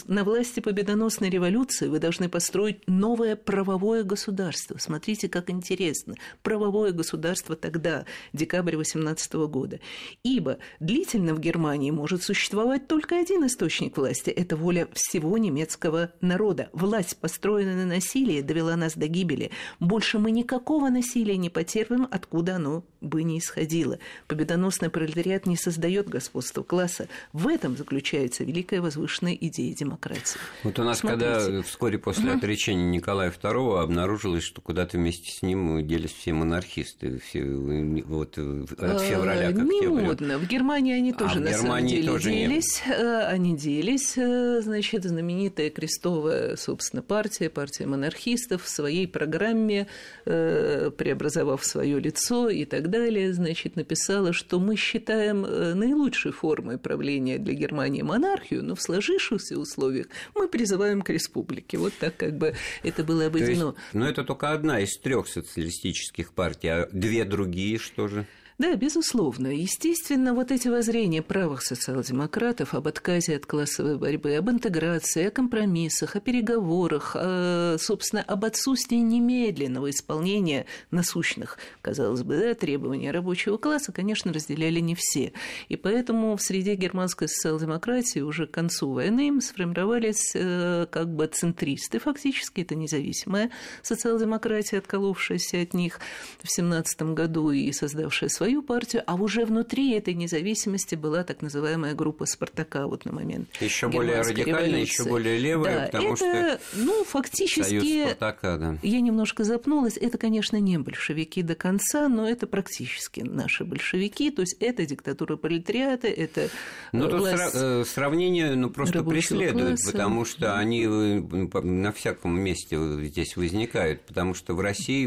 на 0.09 0.25
власти 0.25 0.59
победоносной 0.59 1.31
революции 1.31 1.87
вы 1.87 2.01
должны 2.01 2.29
построить 2.29 2.81
новое 2.89 3.36
правовое 3.45 4.03
государство. 4.03 4.79
Смотрите, 4.79 5.29
как 5.29 5.51
интересно. 5.51 6.15
Правовое 6.43 6.93
государство 6.93 7.57
тогда, 7.57 8.05
декабрь 8.33 8.77
18 8.77 9.33
года. 9.49 9.81
Ибо 10.23 10.59
длительно 10.81 11.35
в 11.35 11.41
Германии 11.41 11.91
может 11.91 12.23
существовать 12.23 12.89
только 12.89 13.19
один 13.19 13.47
источник 13.47 13.97
власти– 13.97 14.31
это 14.37 14.57
воля 14.57 14.89
всего 14.93 15.39
немецкого 15.39 16.13
народа. 16.21 16.69
Власть, 16.73 17.17
построенная 17.19 17.77
на 17.77 17.87
насилии, 17.87 18.41
довела 18.41 18.77
нас 18.77 18.95
до 18.97 19.09
гибели. 19.09 19.51
Больше 19.81 20.19
мы 20.19 20.31
никакого 20.31 20.89
насилия 20.89 21.37
не 21.37 21.51
потерпим, 21.51 22.09
откуда 22.11 22.57
оно 22.57 22.85
бы 23.01 23.23
не 23.23 23.39
исходило. 23.39 23.99
Победоносный 24.27 24.91
пролетариат 24.91 25.47
не 25.47 25.57
создает 25.57 26.09
господство 26.09 26.63
класса. 26.63 27.09
В 27.33 27.49
этом 27.49 27.77
заключается 27.77 28.45
великая 28.45 28.81
возвышенная 28.81 29.35
идея 29.35 29.75
демократии. 29.75 30.39
Вот 30.65 30.79
у 30.79 30.85
нас, 30.85 30.99
Смотрите. 30.99 31.27
когда 31.27 31.63
вскоре 31.63 31.99
после 31.99 32.33
отречения 32.33 32.85
Николая 32.85 33.26
Николая 33.27 33.55
II 33.55 33.83
обнаружилось, 33.83 34.45
что 34.45 34.61
куда-то 34.61 34.97
вместе 34.97 35.31
с 35.31 35.43
ним 35.43 35.87
делись 35.87 36.13
все 36.13 36.33
монархисты, 36.33 37.19
все, 37.19 37.45
вот, 37.45 38.39
от 38.39 39.01
февраля 39.01 39.53
к. 39.53 39.57
Не 39.57 39.87
модно. 39.89 40.39
В 40.39 40.47
Германии 40.47 40.95
они 40.95 41.11
а 41.13 41.15
тоже, 41.15 41.39
а 41.39 41.41
на 41.41 41.53
самом 41.53 41.87
деле, 41.87 42.07
тоже 42.07 42.31
делись. 42.31 42.83
Нет. 42.87 42.99
Э, 42.99 43.27
они 43.27 43.57
делись. 43.57 44.17
Э, 44.17 44.61
значит, 44.63 45.05
знаменитая 45.05 45.71
крестовая, 45.71 46.57
собственно, 46.57 47.03
партия, 47.03 47.51
партия 47.51 47.87
монархистов 47.87 48.65
в 48.65 48.69
своей 48.69 49.07
программе, 49.09 49.87
э, 50.25 50.91
преобразовав 50.97 51.65
свое 51.65 51.99
лицо 52.01 52.49
и 52.49 52.65
так 52.65 52.91
далее, 52.91 53.33
значит, 53.33 53.77
написала, 53.77 54.33
что 54.33 54.59
мы 54.61 54.77
считаем 54.77 55.43
наилучшей 55.43 56.33
формой 56.33 56.79
правления 56.79 57.39
для 57.39 57.55
Германии 57.55 58.03
монархию, 58.03 58.63
но 58.63 58.75
в 58.75 58.83
сложившихся 58.83 59.59
условиях 59.59 60.07
мы 60.35 60.49
призываем 60.49 61.03
к 61.03 61.11
республике. 61.11 61.79
Вот 61.79 61.93
так 61.99 62.17
как 62.17 62.37
бы 62.37 62.55
это 62.83 63.05
было 63.05 63.16
было 63.17 63.27
обойдено. 63.27 63.69
есть, 63.69 63.95
но 63.95 64.09
это 64.09 64.25
только 64.25 64.53
одна 64.53 64.81
из 64.81 64.97
трех 64.99 65.29
социалистических 65.29 66.33
партий, 66.33 66.69
а 66.69 66.89
две 66.93 67.25
другие 67.25 67.79
что 67.79 68.09
же? 68.09 68.27
Да, 68.59 68.75
безусловно. 68.75 69.49
Естественно, 69.49 70.33
вот 70.33 70.51
эти 70.51 70.69
воззрения 70.69 71.21
правых 71.21 71.61
социал-демократов 71.61 72.73
об 72.73 72.89
отказе 72.89 73.37
от 73.37 73.45
классовой 73.45 73.99
борьбы, 73.99 74.35
об 74.35 74.49
интеграции, 74.49 75.27
о 75.27 75.31
компромиссах, 75.31 76.17
о 76.17 76.21
переговорах, 76.21 77.15
о, 77.17 77.77
собственно, 77.79 78.23
об 78.23 78.47
отсутствии 78.47 78.97
немедленного 78.97 79.91
исполнения 79.91 80.65
насущных, 80.91 81.59
казалось 81.83 82.23
бы, 82.23 82.39
да, 82.39 82.55
требований 82.55 83.11
рабочего 83.11 83.59
класса, 83.59 83.93
конечно, 83.93 84.33
разделяли 84.33 84.81
не 84.81 84.95
все. 84.95 85.35
И 85.69 85.77
поэтому 85.77 86.35
в 86.35 86.41
среде 86.41 86.77
германской 86.77 87.29
социал-демократии 87.29 88.21
уже 88.21 88.47
к 88.47 88.53
концу 88.53 88.91
войны 88.91 89.39
сформировались 89.43 90.33
э, 90.35 90.87
как 90.91 91.15
бы 91.15 91.27
центристы, 91.27 91.99
фактически, 91.99 92.63
это 92.63 92.75
независимая 92.75 93.51
социал-демократия, 93.83 94.79
отколовшаяся 94.79 95.61
от 95.61 95.75
них 95.75 96.01
в 96.43 96.51
17 96.51 97.03
году 97.13 97.51
и 97.51 97.71
создавшая 97.73 98.31
свою 98.31 98.46
свою 98.47 98.63
партию, 98.63 99.03
а 99.07 99.17
уже 99.17 99.45
внутри 99.45 99.91
этой 99.95 100.15
независимости 100.15 100.95
была 100.95 101.25
так 101.25 101.43
называемая 101.43 101.95
группа 101.95 102.27
Спартака 102.27 102.87
вот 102.87 103.05
на 103.05 103.11
момент. 103.11 103.49
Еще 103.61 103.89
более 103.89 104.21
радикальная, 104.21 104.83
еще 104.83 105.03
более 105.03 105.37
левая, 105.37 105.81
да, 105.81 105.87
потому 105.87 106.15
это, 106.15 106.17
что 106.17 106.61
ну, 106.77 107.03
фактически, 107.03 108.05
Спартака, 108.05 108.57
да. 108.57 108.79
я 108.85 109.01
немножко 109.01 109.43
запнулась, 109.43 109.97
это, 109.97 110.17
конечно, 110.17 110.59
не 110.59 110.79
большевики 110.79 111.43
до 111.43 111.57
конца, 111.57 112.09
но 112.09 112.29
это 112.29 112.47
практически 112.47 113.21
наши 113.21 113.65
большевики, 113.65 114.31
то 114.31 114.43
есть 114.43 114.57
это 114.61 114.87
диктатура 114.87 115.37
пролетариата, 115.37 116.07
это 116.07 116.49
Ну, 116.93 117.09
тут 117.09 117.23
сра- 117.23 117.51
э, 117.53 117.85
сравнение 117.85 118.55
ну, 118.55 118.71
просто 118.71 119.03
преследует, 119.03 119.79
класса. 119.81 119.91
потому 119.91 120.25
что 120.25 120.57
они 120.57 120.85
э, 120.85 121.21
на 121.63 121.91
всяком 121.91 122.39
месте 122.39 122.79
здесь 123.07 123.37
возникают, 123.37 124.03
потому 124.03 124.35
что 124.35 124.55
в 124.55 124.61
России 124.61 125.07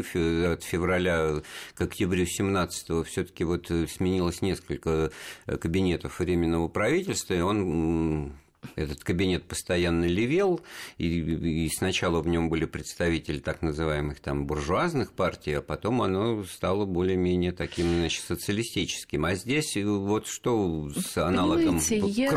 от 0.52 0.62
февраля 0.62 1.40
к 1.74 1.80
октябрю 1.80 2.26
17 2.26 3.06
все 3.06 3.29
все-таки 3.30 3.44
вот 3.44 3.70
э, 3.70 3.86
сменилось 3.86 4.42
несколько 4.42 5.10
э, 5.46 5.56
кабинетов 5.56 6.18
временного 6.18 6.68
правительства, 6.68 7.34
и 7.34 7.40
он 7.40 8.32
этот 8.76 9.02
кабинет 9.02 9.44
постоянно 9.44 10.04
левел, 10.04 10.60
и, 10.98 11.06
и 11.06 11.68
сначала 11.70 12.20
в 12.20 12.28
нем 12.28 12.48
были 12.48 12.66
представители 12.66 13.38
так 13.38 13.62
называемых 13.62 14.20
там 14.20 14.46
буржуазных 14.46 15.12
партий, 15.12 15.54
а 15.54 15.62
потом 15.62 16.02
оно 16.02 16.44
стало 16.44 16.84
более-менее 16.84 17.52
таким, 17.52 17.86
значит, 17.86 18.24
социалистическим. 18.24 19.24
А 19.24 19.34
здесь 19.34 19.76
вот 19.76 20.26
что 20.26 20.90
с 20.90 21.16
аналогом 21.16 21.80
крупной, 21.80 22.10
я... 22.10 22.30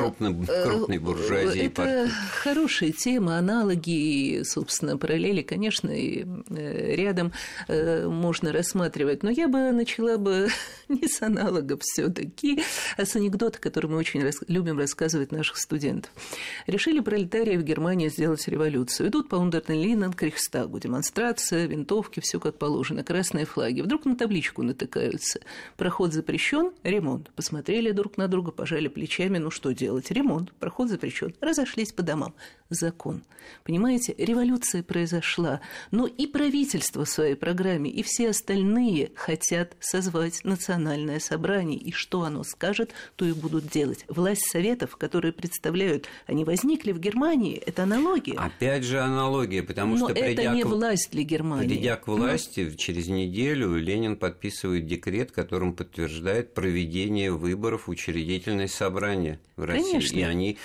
крупной 0.63 0.97
буржуазии 0.97 1.65
Это 1.65 1.75
партии? 1.75 2.11
хорошая 2.41 2.91
тема, 2.91 3.37
аналоги, 3.37 4.43
собственно, 4.43 4.97
параллели, 4.97 5.41
конечно, 5.41 5.89
и 5.89 6.25
э, 6.49 6.95
рядом 6.95 7.33
э, 7.67 8.07
можно 8.07 8.51
рассматривать, 8.51 9.23
но 9.23 9.29
я 9.29 9.47
бы 9.47 9.71
начала 9.71 10.17
бы 10.17 10.49
не 10.87 11.07
с 11.07 11.21
аналогов 11.21 11.81
все 11.81 12.07
таки 12.09 12.63
а 12.97 13.05
с 13.05 13.15
анекдота, 13.15 13.59
который 13.59 13.87
мы 13.89 13.97
очень 13.97 14.23
любим 14.47 14.79
рассказывать 14.79 15.31
наших 15.31 15.57
студентов. 15.57 16.11
Решили 16.67 16.99
пролетарии 16.99 17.57
в 17.57 17.63
Германии 17.63 18.09
сделать 18.09 18.47
революцию. 18.47 19.09
Идут 19.09 19.29
по 19.29 19.35
Ундернлинен 19.35 20.13
к 20.13 20.21
Рейхстагу. 20.21 20.79
Демонстрация, 20.79 21.65
винтовки, 21.65 22.19
все 22.19 22.39
как 22.39 22.57
положено, 22.57 23.03
красные 23.03 23.45
флаги. 23.45 23.81
Вдруг 23.81 24.05
на 24.05 24.15
табличку 24.15 24.63
натыкаются. 24.63 25.39
Проход 25.77 26.13
запрещен, 26.13 26.71
ремонт. 26.83 27.31
Посмотрели 27.35 27.91
друг 27.91 28.17
на 28.17 28.27
друга, 28.27 28.51
пожали 28.51 28.87
плечами. 28.87 29.37
Ну 29.37 29.51
что 29.51 29.71
делать? 29.73 30.11
Ремонт. 30.11 30.53
Проход 30.53 30.89
запрещен. 30.89 31.35
Разошлись 31.41 31.91
по 31.91 32.03
домам. 32.03 32.33
Закон. 32.73 33.23
Понимаете, 33.63 34.15
революция 34.17 34.83
произошла. 34.83 35.61
Но 35.91 36.07
и 36.07 36.27
правительство 36.27 37.05
в 37.05 37.09
своей 37.09 37.35
программе, 37.35 37.89
и 37.89 38.03
все 38.03 38.29
остальные 38.29 39.11
хотят 39.15 39.75
созвать 39.79 40.43
национальное 40.43 41.19
собрание. 41.19 41.77
И 41.77 41.91
что 41.91 42.23
оно 42.23 42.43
скажет, 42.43 42.91
то 43.15 43.25
и 43.25 43.33
будут 43.33 43.67
делать. 43.67 44.05
Власть 44.07 44.49
советов, 44.49 44.97
которые 44.97 45.33
представляют 45.33 46.07
они 46.25 46.45
возникли 46.45 46.91
в 46.91 46.99
Германии. 46.99 47.57
Это 47.57 47.83
аналогия. 47.83 48.33
Опять 48.33 48.83
же 48.83 48.99
аналогия, 48.99 49.63
потому 49.63 49.95
Но 49.95 50.09
что 50.09 50.17
это 50.17 50.49
не 50.51 50.63
к... 50.63 50.65
власть 50.65 51.11
для 51.11 51.23
Германии. 51.23 51.67
Придя 51.67 51.95
к 51.95 52.07
власти, 52.07 52.67
Но... 52.71 52.75
через 52.75 53.07
неделю 53.07 53.75
Ленин 53.75 54.17
подписывает 54.17 54.87
декрет, 54.87 55.31
которым 55.31 55.73
подтверждает 55.73 56.53
проведение 56.53 57.31
выборов 57.31 57.89
учредительное 57.89 58.67
собрание 58.67 59.39
в 59.55 59.63
России. 59.63 59.91
Конечно. 59.91 60.17
И 60.17 60.21
они 60.21 60.57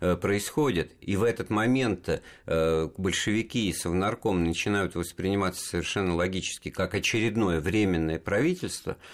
э, 0.00 0.16
происходят. 0.16 0.92
И 1.00 1.16
в 1.16 1.22
этот 1.22 1.49
момент 1.50 2.22
э, 2.46 2.88
большевики 2.96 3.68
и 3.68 3.72
Совнарком 3.72 4.44
начинают 4.44 4.94
восприниматься 4.94 5.66
совершенно 5.66 6.14
логически 6.14 6.70
как 6.70 6.94
очередное 6.94 7.60
временное 7.60 8.18
правительство– 8.18 8.96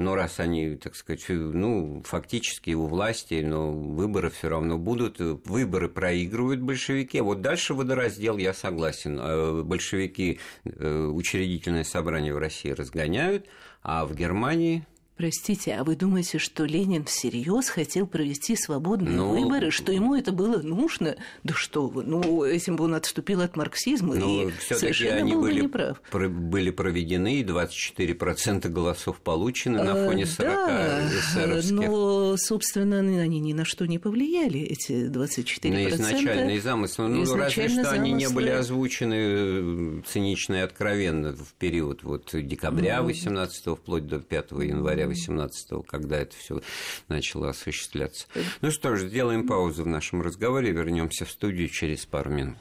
но 0.00 0.14
раз 0.14 0.40
они, 0.40 0.76
так 0.76 0.96
сказать, 0.96 1.24
ну, 1.28 2.02
фактически 2.04 2.70
у 2.72 2.86
власти, 2.86 3.42
но 3.44 3.70
выборы 3.70 4.30
все 4.30 4.48
равно 4.48 4.78
будут, 4.78 5.20
выборы 5.20 5.88
проигрывают 5.88 6.60
большевики, 6.60 7.20
вот 7.20 7.42
дальше 7.42 7.74
водораздел, 7.74 8.38
я 8.38 8.54
согласен, 8.54 9.18
э, 9.20 9.62
большевики 9.62 10.40
э, 10.64 11.06
учредительное 11.06 11.84
собрание 11.84 12.34
в 12.34 12.38
России 12.38 12.70
разгоняют, 12.70 13.46
а 13.82 14.06
в 14.06 14.14
Германии 14.14 14.86
Простите, 15.20 15.74
а 15.74 15.84
вы 15.84 15.96
думаете, 15.96 16.38
что 16.38 16.64
Ленин 16.64 17.04
всерьез 17.04 17.68
хотел 17.68 18.06
провести 18.06 18.56
свободные 18.56 19.16
ну, 19.16 19.38
выборы, 19.38 19.70
что 19.70 19.92
ему 19.92 20.14
это 20.14 20.32
было 20.32 20.62
нужно? 20.62 21.14
Да 21.44 21.52
что 21.52 21.88
вы, 21.88 22.04
ну, 22.04 22.42
этим 22.42 22.76
бы 22.76 22.84
он 22.84 22.94
отступил 22.94 23.42
от 23.42 23.54
марксизма 23.54 24.14
ну, 24.14 24.48
и 24.48 24.52
совершенно 24.62 25.16
они 25.16 25.34
был 25.34 25.42
были, 25.42 25.60
неправ. 25.60 26.00
Про, 26.10 26.30
были 26.30 26.70
проведены, 26.70 27.40
и 27.40 27.44
24% 27.44 28.66
голосов 28.70 29.20
получены 29.20 29.82
на 29.82 30.06
фоне 30.06 30.24
40 30.24 30.54
да, 30.54 31.08
эсеровских. 31.08 31.70
но, 31.70 32.36
собственно, 32.38 33.00
они 33.00 33.40
ни 33.40 33.52
на 33.52 33.66
что 33.66 33.84
не 33.84 33.98
повлияли, 33.98 34.60
эти 34.60 35.06
24%. 35.06 35.70
На 35.70 35.86
изначальный 35.90 36.60
замысел. 36.60 37.08
Ну, 37.08 37.26
разве 37.34 37.68
что 37.68 37.82
замыслы... 37.82 37.94
они 37.94 38.12
не 38.12 38.28
были 38.30 38.48
озвучены 38.48 39.14
э, 39.18 40.02
цинично 40.06 40.54
и 40.54 40.60
откровенно 40.60 41.36
в 41.36 41.52
период 41.58 42.04
вот 42.04 42.30
декабря 42.32 43.02
18 43.02 43.66
ну, 43.66 43.76
вплоть 43.76 44.06
до 44.06 44.20
5 44.20 44.52
января 44.52 45.09
18 45.10 45.86
когда 45.86 46.18
это 46.18 46.34
все 46.36 46.60
начало 47.08 47.50
осуществляться. 47.50 48.26
Ну 48.60 48.70
что 48.70 48.96
ж, 48.96 49.02
сделаем 49.02 49.46
паузу 49.46 49.84
в 49.84 49.86
нашем 49.86 50.22
разговоре, 50.22 50.70
вернемся 50.70 51.24
в 51.24 51.30
студию 51.30 51.68
через 51.68 52.06
пару 52.06 52.30
минут. 52.30 52.56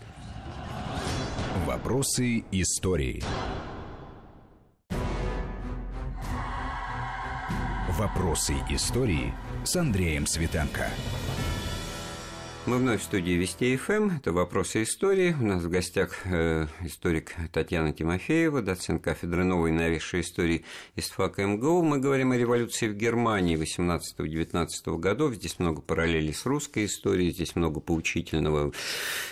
Вопросы 1.65 2.43
истории. 2.51 3.23
Вопросы 7.97 8.55
истории 8.69 9.33
с 9.63 9.75
Андреем 9.75 10.25
Светенко. 10.25 10.89
Мы 12.69 12.77
вновь 12.77 13.01
в 13.01 13.03
студии 13.05 13.31
Вести 13.31 13.75
ФМ. 13.75 14.17
Это 14.17 14.31
«Вопросы 14.31 14.83
истории». 14.83 15.35
У 15.41 15.43
нас 15.43 15.63
в 15.63 15.69
гостях 15.71 16.19
э, 16.25 16.67
историк 16.81 17.33
Татьяна 17.51 17.93
Тимофеева, 17.93 18.61
доцент 18.61 19.03
кафедры 19.03 19.43
новой 19.43 19.71
и 19.71 19.73
новейшей 19.73 20.21
истории 20.21 20.63
ИСТФАК 20.95 21.39
МГУ. 21.39 21.81
Мы 21.81 21.97
говорим 21.97 22.31
о 22.31 22.37
революции 22.37 22.87
в 22.87 22.93
Германии 22.93 23.57
18-19 23.57 24.99
годов. 24.99 25.33
Здесь 25.33 25.57
много 25.57 25.81
параллелей 25.81 26.31
с 26.31 26.45
русской 26.45 26.85
историей, 26.85 27.31
здесь 27.31 27.55
много 27.55 27.79
поучительного 27.79 28.71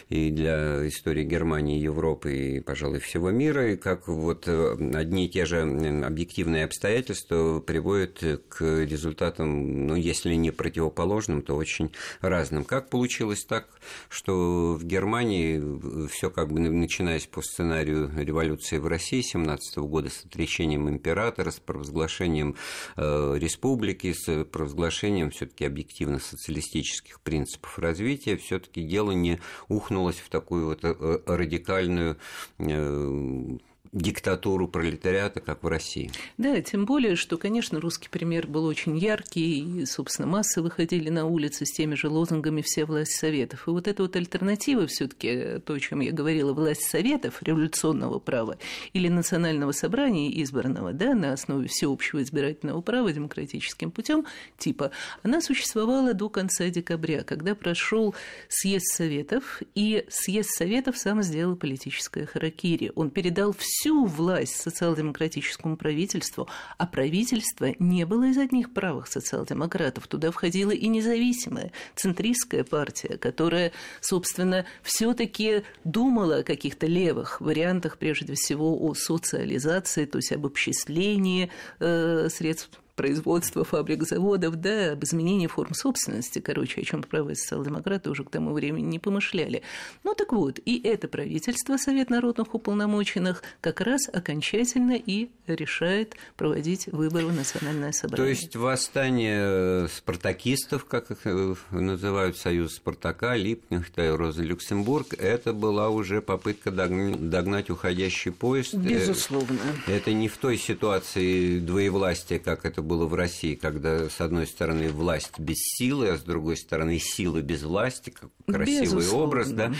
и 0.10 0.32
для 0.32 0.88
истории 0.88 1.24
Германии, 1.24 1.80
Европы 1.80 2.36
и, 2.36 2.60
пожалуй, 2.60 3.00
всего 3.02 3.30
мира. 3.30 3.74
И 3.74 3.78
как 3.78 4.08
вот 4.08 4.48
э, 4.48 4.76
одни 4.96 5.28
и 5.28 5.30
те 5.30 5.46
же 5.46 5.62
объективные 5.62 6.66
обстоятельства 6.66 7.60
приводят 7.60 8.20
к 8.50 8.64
результатам, 8.64 9.86
ну, 9.86 9.94
если 9.94 10.34
не 10.34 10.50
противоположным, 10.50 11.44
то 11.44 11.56
очень 11.56 11.92
разным. 12.22 12.66
Как 12.66 12.90
получилось 12.90 13.27
получилось 13.28 13.46
так, 13.46 13.68
что 14.10 14.74
в 14.74 14.84
Германии 14.84 16.08
все 16.08 16.30
как 16.30 16.52
бы 16.52 16.60
начинаясь 16.60 17.28
по 17.28 17.42
сценарию 17.42 18.12
революции 18.16 18.78
в 18.78 18.88
России 18.88 19.22
17 19.22 19.78
года 19.80 20.10
с 20.10 20.26
отречением 20.26 20.90
императора, 20.90 21.52
с 21.52 21.60
провозглашением 21.60 22.56
э, 22.96 23.36
республики, 23.38 24.14
с 24.14 24.46
провозглашением 24.46 25.32
все-таки 25.32 25.66
объективно 25.66 26.20
социалистических 26.20 27.22
принципов 27.22 27.78
развития, 27.80 28.38
все-таки 28.38 28.84
дело 28.84 29.12
не 29.12 29.40
ухнулось 29.68 30.20
в 30.20 30.30
такую 30.30 30.66
вот 30.66 30.80
э, 30.84 31.20
радикальную 31.26 32.18
э, 32.60 33.58
диктатуру 33.98 34.68
пролетариата, 34.68 35.40
как 35.40 35.64
в 35.64 35.68
России. 35.68 36.12
Да, 36.38 36.60
тем 36.62 36.86
более, 36.86 37.16
что, 37.16 37.38
конечно, 37.38 37.80
русский 37.80 38.10
пример 38.10 38.48
был 38.48 38.66
очень 38.66 38.98
яркий, 38.98 39.82
и, 39.82 39.86
собственно, 39.86 40.28
массы 40.28 40.62
выходили 40.62 41.10
на 41.10 41.26
улицы 41.26 41.66
с 41.66 41.72
теми 41.72 41.96
же 41.96 42.08
лозунгами 42.08 42.62
«все 42.62 42.86
власть 42.86 43.18
Советов». 43.18 43.68
И 43.68 43.72
вот 43.72 43.88
эта 43.88 44.04
вот 44.04 44.16
альтернатива 44.16 44.88
все 44.88 45.08
таки 45.08 45.60
то, 45.66 45.74
о 45.74 45.80
чем 45.80 46.02
я 46.02 46.12
говорила, 46.12 46.54
власть 46.54 46.84
Советов, 46.84 47.42
революционного 47.42 48.20
права, 48.20 48.58
или 48.94 49.08
национального 49.08 49.72
собрания 49.72 50.30
избранного, 50.42 50.94
да, 50.94 51.14
на 51.14 51.34
основе 51.34 51.68
всеобщего 51.68 52.22
избирательного 52.22 52.82
права 52.82 53.12
демократическим 53.12 53.92
путем, 53.92 54.26
типа, 54.58 54.92
она 55.24 55.42
существовала 55.42 56.14
до 56.14 56.30
конца 56.30 56.70
декабря, 56.70 57.24
когда 57.24 57.56
прошел 57.56 58.14
съезд 58.48 58.86
Советов, 58.88 59.62
и 59.76 60.06
съезд 60.10 60.52
Советов 60.52 60.98
сам 60.98 61.24
сделал 61.24 61.56
политическое 61.56 62.26
харакири. 62.26 62.92
Он 62.96 63.10
передал 63.10 63.56
все 63.58 63.87
всю 63.88 64.06
власть 64.06 64.58
социал-демократическому 64.58 65.78
правительству, 65.78 66.50
а 66.78 66.86
правительство 66.86 67.70
не 67.80 68.06
было 68.06 68.26
из 68.26 68.38
одних 68.38 68.74
правых 68.74 69.08
социал-демократов. 69.08 70.08
Туда 70.08 70.32
входила 70.32 70.72
и 70.72 70.88
независимая 70.90 71.72
центристская 71.96 72.66
партия, 72.66 73.18
которая, 73.18 73.72
собственно, 74.02 74.66
все 74.84 75.14
таки 75.14 75.64
думала 75.86 76.40
о 76.40 76.44
каких-то 76.44 76.86
левых 76.86 77.40
вариантах, 77.40 77.98
прежде 77.98 78.34
всего 78.34 78.78
о 78.78 78.94
социализации, 78.94 80.04
то 80.04 80.18
есть 80.18 80.34
об 80.34 80.46
обчислении 80.46 81.50
э, 81.80 82.28
средств 82.30 82.82
производства 82.98 83.64
фабрик, 83.64 84.04
заводов, 84.04 84.56
да, 84.56 84.94
об 84.94 85.04
изменении 85.04 85.48
форм 85.48 85.74
собственности, 85.74 86.40
короче, 86.40 86.82
о 86.82 86.84
чем 86.84 87.04
правые 87.04 87.36
социал-демократы 87.36 88.10
уже 88.10 88.26
к 88.26 88.30
тому 88.30 88.52
времени 88.54 88.86
не 88.86 89.00
помышляли. 89.00 89.62
Ну 90.04 90.14
так 90.16 90.34
вот, 90.34 90.60
и 90.66 90.82
это 90.84 91.08
правительство, 91.08 91.78
Совет 91.78 92.10
народных 92.10 92.54
уполномоченных, 92.54 93.44
как 93.62 93.82
раз 93.82 94.10
окончательно 94.12 94.98
и 94.98 95.30
решает 95.46 96.16
проводить 96.36 96.88
выборы 96.88 97.28
в 97.28 97.36
национальное 97.36 97.92
собрание. 97.92 98.26
То 98.26 98.30
есть 98.30 98.56
восстание 98.56 99.88
спартакистов, 99.90 100.86
как 100.86 101.12
их 101.12 101.20
э, 101.26 101.56
называют, 101.72 102.38
Союз 102.38 102.76
Спартака, 102.76 103.36
Липкнехта, 103.36 104.18
Роза 104.18 104.42
Люксембург, 104.42 105.14
это 105.14 105.54
была 105.54 105.90
уже 105.90 106.22
попытка 106.22 106.72
догнать 106.72 107.70
уходящий 107.70 108.32
поезд. 108.32 108.74
Э, 108.74 108.78
Безусловно. 108.78 109.60
Это 109.86 110.14
не 110.14 110.28
в 110.28 110.38
той 110.38 110.58
ситуации 110.58 111.60
двоевластия, 111.60 112.40
как 112.40 112.66
это 112.66 112.82
было 112.88 113.06
в 113.06 113.14
России, 113.14 113.56
когда, 113.56 114.10
с 114.10 114.22
одной 114.22 114.48
стороны, 114.48 114.90
власть 114.90 115.38
без 115.38 115.58
силы, 115.60 116.10
а 116.10 116.18
с 116.18 116.22
другой 116.22 116.58
стороны, 116.58 116.98
сила 117.00 117.42
без 117.42 117.64
власти, 117.64 118.14
красивый 118.48 118.82
Безусловно. 118.82 119.26
образ, 119.26 119.52
да, 119.52 119.74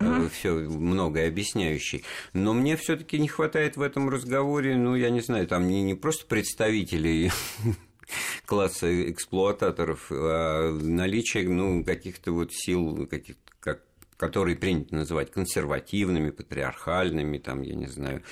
mm 0.00 0.30
все 0.30 0.54
многое 0.54 1.28
объясняющий. 1.28 2.02
Но 2.32 2.54
мне 2.54 2.76
все-таки 2.76 3.18
не 3.18 3.28
хватает 3.28 3.76
в 3.76 3.82
этом 3.82 4.08
разговоре, 4.08 4.76
ну, 4.76 4.94
я 4.96 5.10
не 5.10 5.20
знаю, 5.20 5.46
там 5.46 5.68
не, 5.68 5.82
не 5.82 5.94
просто 5.94 6.26
представителей 6.26 7.30
класса 8.46 9.10
эксплуататоров, 9.10 10.06
а 10.10 10.72
наличие 10.72 11.48
ну, 11.48 11.84
каких-то 11.84 12.32
вот 12.32 12.52
сил, 12.52 13.06
каких-то 13.06 13.43
которые 14.16 14.56
принято 14.56 14.94
называть 14.94 15.30
консервативными, 15.30 16.30
патриархальными, 16.30 17.38
там, 17.38 17.62
я 17.62 17.74
не 17.74 17.86
знаю, 17.86 18.22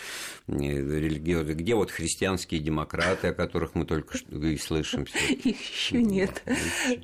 религиозными, 0.47 1.55
где 1.55 1.75
вот 1.75 1.91
христианские 1.91 2.61
демократы, 2.61 3.29
о 3.29 3.35
которых 3.35 3.75
мы 3.75 3.85
только 3.85 4.17
что 4.17 4.37
и 4.37 4.57
слышим. 4.57 5.07
Их 5.29 5.61
еще 5.61 6.03
нет. 6.03 6.43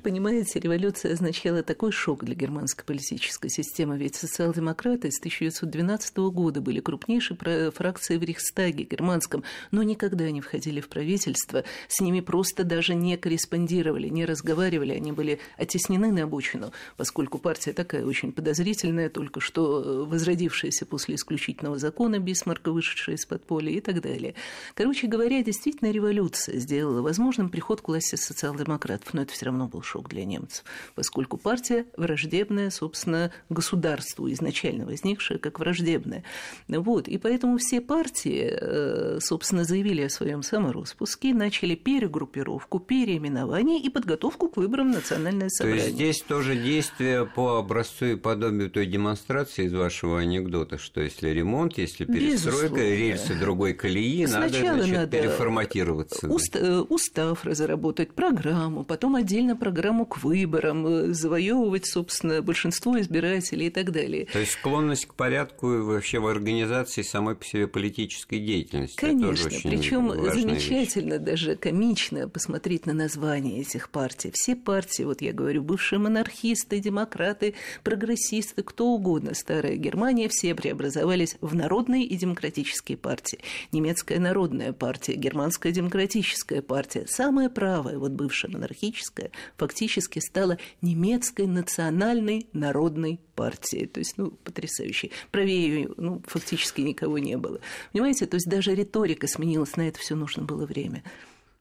Понимаете, 0.03 0.59
революция 0.59 1.13
означала 1.13 1.63
такой 1.63 1.91
шок 1.91 2.23
для 2.23 2.35
германской 2.35 2.85
политической 2.85 3.49
системы, 3.49 3.97
ведь 3.97 4.15
социал-демократы 4.15 5.11
с 5.11 5.19
1912 5.19 6.17
года 6.17 6.61
были 6.61 6.79
крупнейшей 6.79 7.37
фракцией 7.71 8.19
в 8.19 8.23
Рейхстаге 8.23 8.85
германском, 8.85 9.43
но 9.71 9.83
никогда 9.83 10.29
не 10.31 10.41
входили 10.41 10.79
в 10.79 10.87
правительство, 10.87 11.63
с 11.87 11.99
ними 11.99 12.21
просто 12.21 12.63
даже 12.63 12.95
не 12.95 13.17
корреспондировали, 13.17 14.07
не 14.07 14.25
разговаривали, 14.25 14.93
они 14.93 15.11
были 15.11 15.39
оттеснены 15.57 16.11
на 16.11 16.23
обочину, 16.23 16.71
поскольку 16.97 17.39
партия 17.39 17.73
такая 17.73 18.05
очень 18.05 18.31
подозрительная, 18.31 18.68
подозрительное, 18.69 19.09
только 19.09 19.39
что 19.39 19.81
э, 19.81 20.05
возродившееся 20.05 20.85
после 20.85 21.15
исключительного 21.15 21.77
закона 21.77 22.19
Бисмарка, 22.19 22.71
вышедшее 22.71 23.15
из 23.15 23.25
подполья 23.25 23.71
и 23.71 23.79
так 23.79 24.01
далее. 24.01 24.35
Короче 24.75 25.07
говоря, 25.07 25.43
действительно 25.43 25.91
революция 25.91 26.59
сделала 26.59 27.01
возможным 27.01 27.49
приход 27.49 27.81
к 27.81 27.87
власти 27.87 28.15
социал-демократов, 28.15 29.13
но 29.13 29.23
это 29.23 29.33
все 29.33 29.45
равно 29.45 29.67
был 29.67 29.81
шок 29.81 30.09
для 30.09 30.25
немцев, 30.25 30.63
поскольку 30.95 31.37
партия 31.37 31.85
враждебная, 31.97 32.69
собственно, 32.69 33.31
государству, 33.49 34.31
изначально 34.31 34.85
возникшая 34.85 35.39
как 35.39 35.59
враждебная. 35.59 36.23
Вот. 36.67 37.07
И 37.07 37.17
поэтому 37.17 37.57
все 37.57 37.81
партии, 37.81 38.49
э, 38.51 39.19
собственно, 39.19 39.63
заявили 39.63 40.01
о 40.03 40.09
своем 40.09 40.43
самороспуске, 40.43 41.33
начали 41.33 41.75
перегруппировку, 41.75 42.79
переименование 42.79 43.79
и 43.79 43.89
подготовку 43.89 44.49
к 44.49 44.57
выборам 44.57 44.91
национальное 44.91 45.49
собрание. 45.49 45.81
То 45.81 45.85
есть 45.85 45.95
здесь 45.95 46.21
тоже 46.21 46.55
действие 46.55 47.25
по 47.25 47.57
образцу 47.57 48.05
и 48.05 48.15
подобию 48.15 48.58
подобию 48.59 48.69
той 48.69 48.85
демонстрации 48.85 49.65
из 49.65 49.73
вашего 49.73 50.19
анекдота, 50.19 50.77
что 50.77 51.01
если 51.01 51.29
ремонт, 51.29 51.77
если 51.77 52.05
перестройка, 52.05 52.75
Безусловно. 52.75 52.95
рельсы 52.95 53.35
другой 53.35 53.73
колеи, 53.73 54.25
Сначала 54.25 54.63
надо, 54.63 54.83
значит, 54.83 54.95
надо 54.95 55.17
переформатироваться. 55.17 56.27
Уст, 56.27 56.53
да. 56.53 56.81
Устав 56.81 57.45
разработать, 57.45 58.13
программу, 58.13 58.83
потом 58.83 59.15
отдельно 59.15 59.55
программу 59.55 60.05
к 60.05 60.23
выборам, 60.23 60.85
э, 60.87 61.13
завоевывать, 61.13 61.85
собственно, 61.85 62.41
большинство 62.41 62.99
избирателей 62.99 63.67
и 63.67 63.69
так 63.69 63.91
далее. 63.91 64.27
То 64.31 64.39
есть 64.39 64.53
склонность 64.53 65.05
к 65.05 65.13
порядку 65.13 65.83
вообще 65.83 66.19
в 66.19 66.27
организации 66.27 67.01
самой 67.01 67.35
по 67.35 67.45
себе 67.45 67.67
политической 67.67 68.39
деятельности. 68.39 68.97
Конечно, 68.97 69.49
причем 69.63 70.11
замечательно, 70.31 71.13
вещь. 71.15 71.23
даже 71.23 71.55
комично 71.55 72.27
посмотреть 72.27 72.85
на 72.85 72.93
названия 72.93 73.61
этих 73.61 73.89
партий. 73.89 74.31
Все 74.33 74.55
партии, 74.55 75.03
вот 75.03 75.21
я 75.21 75.33
говорю, 75.33 75.63
бывшие 75.63 75.99
монархисты, 75.99 76.79
демократы, 76.79 77.53
прогрессисты, 77.83 78.48
коммунисты, 78.49 78.63
кто 78.63 78.87
угодно, 78.87 79.33
старая 79.33 79.75
Германия, 79.75 80.27
все 80.29 80.55
преобразовались 80.55 81.35
в 81.41 81.55
народные 81.55 82.03
и 82.03 82.15
демократические 82.15 82.97
партии. 82.97 83.39
Немецкая 83.71 84.19
народная 84.19 84.73
партия, 84.73 85.15
германская 85.15 85.71
демократическая 85.71 86.61
партия, 86.61 87.05
самая 87.07 87.49
правая, 87.49 87.97
вот 87.97 88.11
бывшая 88.11 88.51
монархическая, 88.51 89.31
фактически 89.57 90.19
стала 90.19 90.57
немецкой 90.81 91.47
национальной 91.47 92.47
народной 92.53 93.19
партией. 93.35 93.87
То 93.87 93.99
есть, 93.99 94.17
ну, 94.17 94.31
потрясающей. 94.31 95.11
Правее 95.31 95.89
ну, 95.97 96.21
фактически 96.27 96.81
никого 96.81 97.19
не 97.19 97.37
было. 97.37 97.59
Понимаете, 97.93 98.25
то 98.25 98.35
есть 98.35 98.49
даже 98.49 98.75
риторика 98.75 99.27
сменилась, 99.27 99.75
на 99.77 99.87
это 99.87 99.99
все 99.99 100.15
нужно 100.15 100.43
было 100.43 100.65
время. 100.65 101.03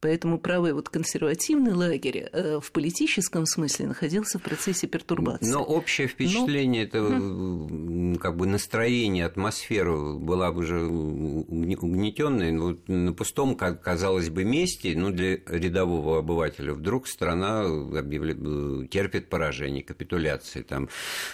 Поэтому 0.00 0.38
правый 0.38 0.74
вот 0.74 0.88
консервативный 0.88 1.72
лагерь 1.72 2.28
э, 2.32 2.60
в 2.62 2.70
политическом 2.70 3.46
смысле 3.46 3.88
находился 3.88 4.38
в 4.38 4.42
процессе 4.42 4.86
пертурбации. 4.86 5.50
Но 5.50 5.64
общее 5.64 6.06
впечатление, 6.06 6.88
Но... 6.92 8.14
это 8.14 8.20
как 8.20 8.36
бы 8.36 8.46
настроение, 8.46 9.26
атмосфера 9.26 10.14
была 10.14 10.52
бы 10.52 10.60
уже 10.60 10.86
угнетенная. 10.86 12.56
Вот 12.60 12.86
на 12.86 13.12
пустом, 13.12 13.56
казалось 13.56 14.30
бы, 14.30 14.44
месте, 14.44 14.94
ну, 14.96 15.10
для 15.10 15.38
рядового 15.46 16.20
обывателя, 16.20 16.74
вдруг 16.74 17.08
страна 17.08 17.62
объявля... 17.62 18.86
терпит 18.86 19.28
поражение, 19.28 19.82
капитуляции, 19.82 20.62
там, 20.62 20.88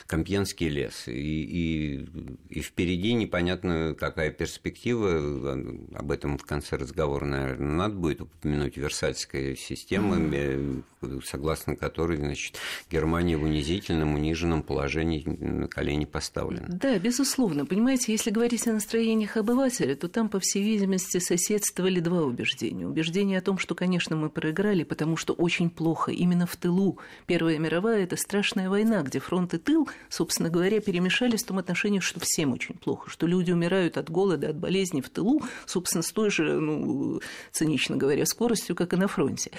Компьенский 0.07 0.69
лес. 0.69 1.07
И, 1.07 1.13
и, 1.13 2.09
и 2.49 2.61
впереди 2.63 3.13
непонятно, 3.13 3.95
какая 3.99 4.31
перспектива, 4.31 5.53
об 5.95 6.11
этом 6.11 6.39
в 6.39 6.45
конце 6.45 6.77
разговора, 6.77 7.27
наверное, 7.27 7.71
надо 7.71 7.97
будет 7.97 8.23
упомянуть 8.23 8.54
упомянуть 8.55 8.77
Версальская 8.77 9.57
система, 9.57 10.17
mm-hmm. 10.17 11.23
согласно 11.25 11.77
которой 11.77 12.17
значит, 12.17 12.57
Германия 12.91 13.37
в 13.37 13.43
унизительном, 13.43 14.15
униженном 14.15 14.63
положении 14.63 15.23
на 15.25 15.69
колени 15.69 16.05
поставлена. 16.05 16.67
Да, 16.69 16.99
безусловно. 16.99 17.67
Понимаете, 17.67 18.13
если 18.13 18.31
говорить 18.31 18.67
о 18.67 18.73
настроениях 18.73 19.37
обывателя, 19.37 19.95
то 19.97 20.09
там, 20.09 20.29
по 20.29 20.39
всей 20.41 20.63
видимости, 20.63 21.19
соседствовали 21.19 22.01
два 22.01 22.23
убеждения. 22.23 22.87
Убеждение 22.87 23.39
о 23.39 23.43
том, 23.43 23.59
что, 23.59 23.75
конечно, 23.75 24.17
мы 24.17 24.31
проиграли, 24.31 24.85
потому 24.85 25.17
что 25.17 25.33
очень 25.33 25.71
плохо 25.71 26.13
именно 26.13 26.47
в 26.47 26.57
тылу. 26.57 26.99
Первая 27.27 27.59
мировая– 27.59 28.05
это 28.05 28.17
страшная 28.17 28.71
война, 28.71 29.03
где 29.03 29.19
фронт 29.19 29.55
и 29.55 29.59
тыл, 29.59 29.89
собственно 30.09 30.51
говоря, 30.51 30.81
перемешались 30.81 31.43
в 31.43 31.47
том 31.47 31.59
отношении, 31.59 32.01
что 32.01 32.21
всем 32.21 32.53
очень 32.53 32.75
плохо, 32.75 33.11
что 33.11 33.27
люди 33.27 33.53
умирают 33.53 33.97
от 33.97 34.11
голода, 34.11 34.51
от 34.51 34.57
болезней 34.57 35.03
в 35.03 35.11
тылу, 35.11 35.43
собственно, 35.67 36.03
с 36.03 36.13
той 36.13 36.31
же, 36.31 36.61
ну, 36.61 37.21
цинично 37.53 37.97
говоря, 37.97 38.27
скоростью, 38.27 38.44
скоростью, 38.45 38.77
как 38.77 38.93
и 38.93 38.97
на 38.97 39.09
фронте. 39.09 39.51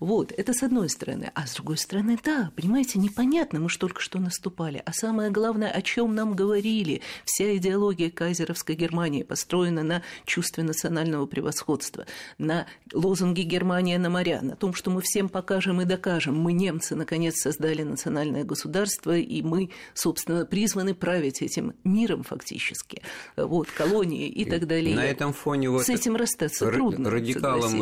Вот, 0.00 0.30
это 0.36 0.52
с 0.52 0.62
одной 0.62 0.90
стороны. 0.90 1.30
А 1.34 1.46
с 1.46 1.54
другой 1.54 1.78
стороны, 1.78 2.18
да, 2.22 2.50
понимаете, 2.54 2.98
непонятно, 2.98 3.58
мы 3.58 3.70
же 3.70 3.78
только 3.78 4.02
что 4.02 4.18
наступали. 4.18 4.82
А 4.84 4.92
самое 4.92 5.30
главное, 5.30 5.70
о 5.70 5.80
чем 5.80 6.14
нам 6.14 6.34
говорили. 6.34 7.00
Вся 7.24 7.56
идеология 7.56 8.10
кайзеровской 8.10 8.74
Германии 8.74 9.22
построена 9.22 9.82
на 9.82 10.02
чувстве 10.26 10.62
национального 10.62 11.24
превосходства, 11.24 12.04
на 12.36 12.66
лозунге 12.92 13.44
«Германия 13.44 13.98
на 13.98 14.10
моря», 14.10 14.40
на 14.42 14.56
том, 14.56 14.74
что 14.74 14.90
мы 14.90 15.00
всем 15.00 15.30
покажем 15.30 15.80
и 15.80 15.86
докажем. 15.86 16.38
Мы, 16.38 16.52
немцы, 16.52 16.94
наконец 16.94 17.40
создали 17.40 17.82
национальное 17.82 18.44
государство, 18.44 19.16
и 19.16 19.40
мы, 19.40 19.70
собственно, 19.94 20.44
призваны 20.44 20.94
править 20.94 21.40
этим 21.40 21.72
миром 21.82 22.24
фактически. 22.24 23.00
Вот, 23.36 23.70
колонии 23.70 24.28
и 24.28 24.44
так 24.44 24.66
далее. 24.66 24.96
На 24.96 25.06
этом 25.06 25.32
фоне 25.32 25.70
вот 25.70 25.86
с 25.86 25.88
этим 25.88 26.16
расстаться 26.16 26.70
трудно. 26.70 27.08
Радикалам 27.08 27.80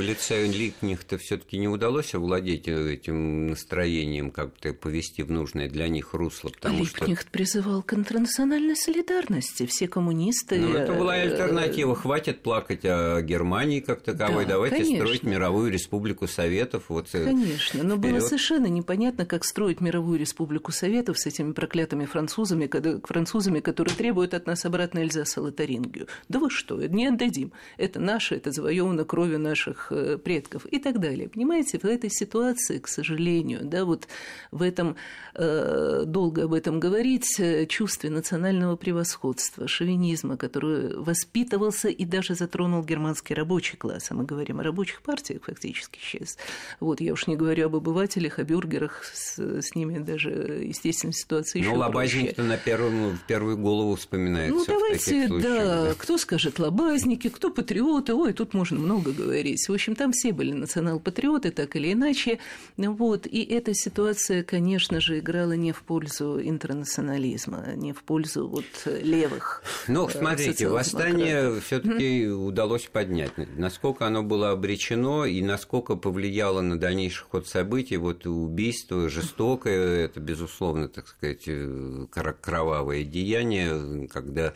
в 0.00 0.02
лице 0.02 0.46
Липних-то 0.46 1.18
все-таки 1.18 1.58
не 1.58 1.68
удалось 1.68 2.14
овладеть 2.14 2.68
этим 2.68 3.48
настроением, 3.48 4.30
как-то 4.30 4.72
повести 4.72 5.20
в 5.20 5.30
нужное 5.30 5.68
для 5.68 5.88
них 5.88 6.14
русло, 6.14 6.48
потому 6.48 6.84
Липних 6.84 7.20
что... 7.20 7.30
призывал 7.30 7.82
к 7.82 7.92
интернациональной 7.92 8.76
солидарности, 8.76 9.66
все 9.66 9.88
коммунисты... 9.88 10.58
Ну, 10.58 10.72
это 10.72 10.94
была 10.94 11.18
э, 11.18 11.22
альтернатива, 11.22 11.94
хватит 11.94 12.40
плакать 12.40 12.80
о 12.84 13.20
Германии 13.20 13.80
как 13.80 14.00
таковой, 14.00 14.46
да, 14.46 14.52
давайте 14.52 14.76
конечно. 14.76 15.04
строить 15.04 15.22
мировую 15.22 15.70
республику 15.70 16.26
Советов. 16.26 16.84
Вот 16.88 17.08
э, 17.12 17.22
конечно, 17.22 17.82
но 17.82 17.98
вперёд. 17.98 18.12
было 18.12 18.20
совершенно 18.20 18.68
непонятно, 18.68 19.26
как 19.26 19.44
строить 19.44 19.82
мировую 19.82 20.18
республику 20.18 20.72
Советов 20.72 21.18
с 21.18 21.26
этими 21.26 21.52
проклятыми 21.52 22.06
французами, 22.06 22.70
французами, 23.04 23.60
которые 23.60 23.94
требуют 23.94 24.32
от 24.32 24.46
нас 24.46 24.64
обратно 24.64 25.00
Эльзаса 25.00 25.42
Лотарингию. 25.42 26.06
Да 26.30 26.38
вы 26.38 26.48
что, 26.48 26.80
не 26.80 27.06
отдадим. 27.08 27.52
Это 27.76 28.00
наше, 28.00 28.34
это 28.36 28.50
завоевано 28.50 29.04
кровью 29.04 29.38
наших 29.38 29.89
Э, 29.90 30.18
предков 30.22 30.66
и 30.66 30.78
так 30.78 31.00
далее. 31.00 31.28
Понимаете, 31.28 31.78
в 31.78 31.84
этой 31.84 32.10
ситуации, 32.10 32.78
к 32.78 32.86
сожалению, 32.86 33.60
да, 33.62 33.84
вот 33.84 34.06
в 34.50 34.62
этом, 34.62 34.96
э, 35.34 36.04
долго 36.06 36.44
об 36.44 36.52
этом 36.52 36.78
говорить, 36.78 37.40
э, 37.40 37.66
чувстве 37.66 38.10
национального 38.10 38.76
превосходства, 38.76 39.66
шовинизма, 39.66 40.36
который 40.36 40.96
воспитывался 40.96 41.88
и 41.88 42.04
даже 42.04 42.34
затронул 42.34 42.84
германский 42.84 43.34
рабочий 43.34 43.76
класс, 43.76 44.08
а 44.10 44.14
мы 44.14 44.24
говорим 44.24 44.60
о 44.60 44.62
рабочих 44.62 45.02
партиях 45.02 45.42
фактически 45.44 45.98
сейчас. 46.02 46.36
Вот, 46.78 47.00
я 47.00 47.12
уж 47.12 47.26
не 47.26 47.36
говорю 47.36 47.66
об 47.66 47.76
обывателях, 47.76 48.38
о 48.38 48.44
бюргерах, 48.44 49.04
с, 49.04 49.38
с 49.38 49.74
ними 49.74 49.98
даже, 49.98 50.30
естественно, 50.30 51.12
ситуация 51.12 51.60
еще 51.60 51.70
Ну, 51.70 51.78
Лобазник-то 51.78 52.42
на 52.42 52.56
первую, 52.56 53.16
в 53.16 53.22
первую 53.26 53.56
голову 53.56 53.96
вспоминается 53.96 54.54
Ну, 54.54 54.64
давайте, 54.66 55.28
да, 55.28 55.84
да, 55.86 55.94
кто 55.94 56.18
скажет 56.18 56.58
лобазники, 56.58 57.28
кто 57.28 57.50
патриоты, 57.50 58.14
ой, 58.14 58.32
тут 58.32 58.54
можно 58.54 58.78
много 58.78 59.12
говорить. 59.12 59.68
В 59.68 59.79
общем, 59.80 59.96
там 59.96 60.12
все 60.12 60.32
были 60.32 60.52
национал-патриоты, 60.52 61.50
так 61.50 61.74
или 61.74 61.94
иначе. 61.94 62.38
Вот. 62.76 63.26
И 63.26 63.42
эта 63.42 63.72
ситуация, 63.72 64.42
конечно 64.42 65.00
же, 65.00 65.20
играла 65.20 65.52
не 65.52 65.72
в 65.72 65.82
пользу 65.82 66.38
интернационализма, 66.42 67.72
не 67.76 67.94
в 67.94 68.02
пользу 68.02 68.46
вот 68.46 68.66
левых. 68.84 69.62
Ну, 69.88 70.06
э, 70.06 70.10
смотрите, 70.10 70.68
восстание 70.68 71.60
все 71.60 71.80
таки 71.80 72.24
mm-hmm. 72.24 72.32
удалось 72.32 72.86
поднять. 72.92 73.32
Насколько 73.56 74.06
оно 74.06 74.22
было 74.22 74.50
обречено 74.50 75.24
и 75.24 75.40
насколько 75.40 75.96
повлияло 75.96 76.60
на 76.60 76.78
дальнейший 76.78 77.24
ход 77.24 77.48
событий, 77.48 77.96
вот 77.96 78.26
убийство 78.26 79.08
жестокое, 79.08 80.04
это, 80.04 80.20
безусловно, 80.20 80.88
так 80.88 81.08
сказать, 81.08 81.44
э, 81.46 82.06
кровавое 82.10 83.04
деяние, 83.04 84.08
когда 84.08 84.52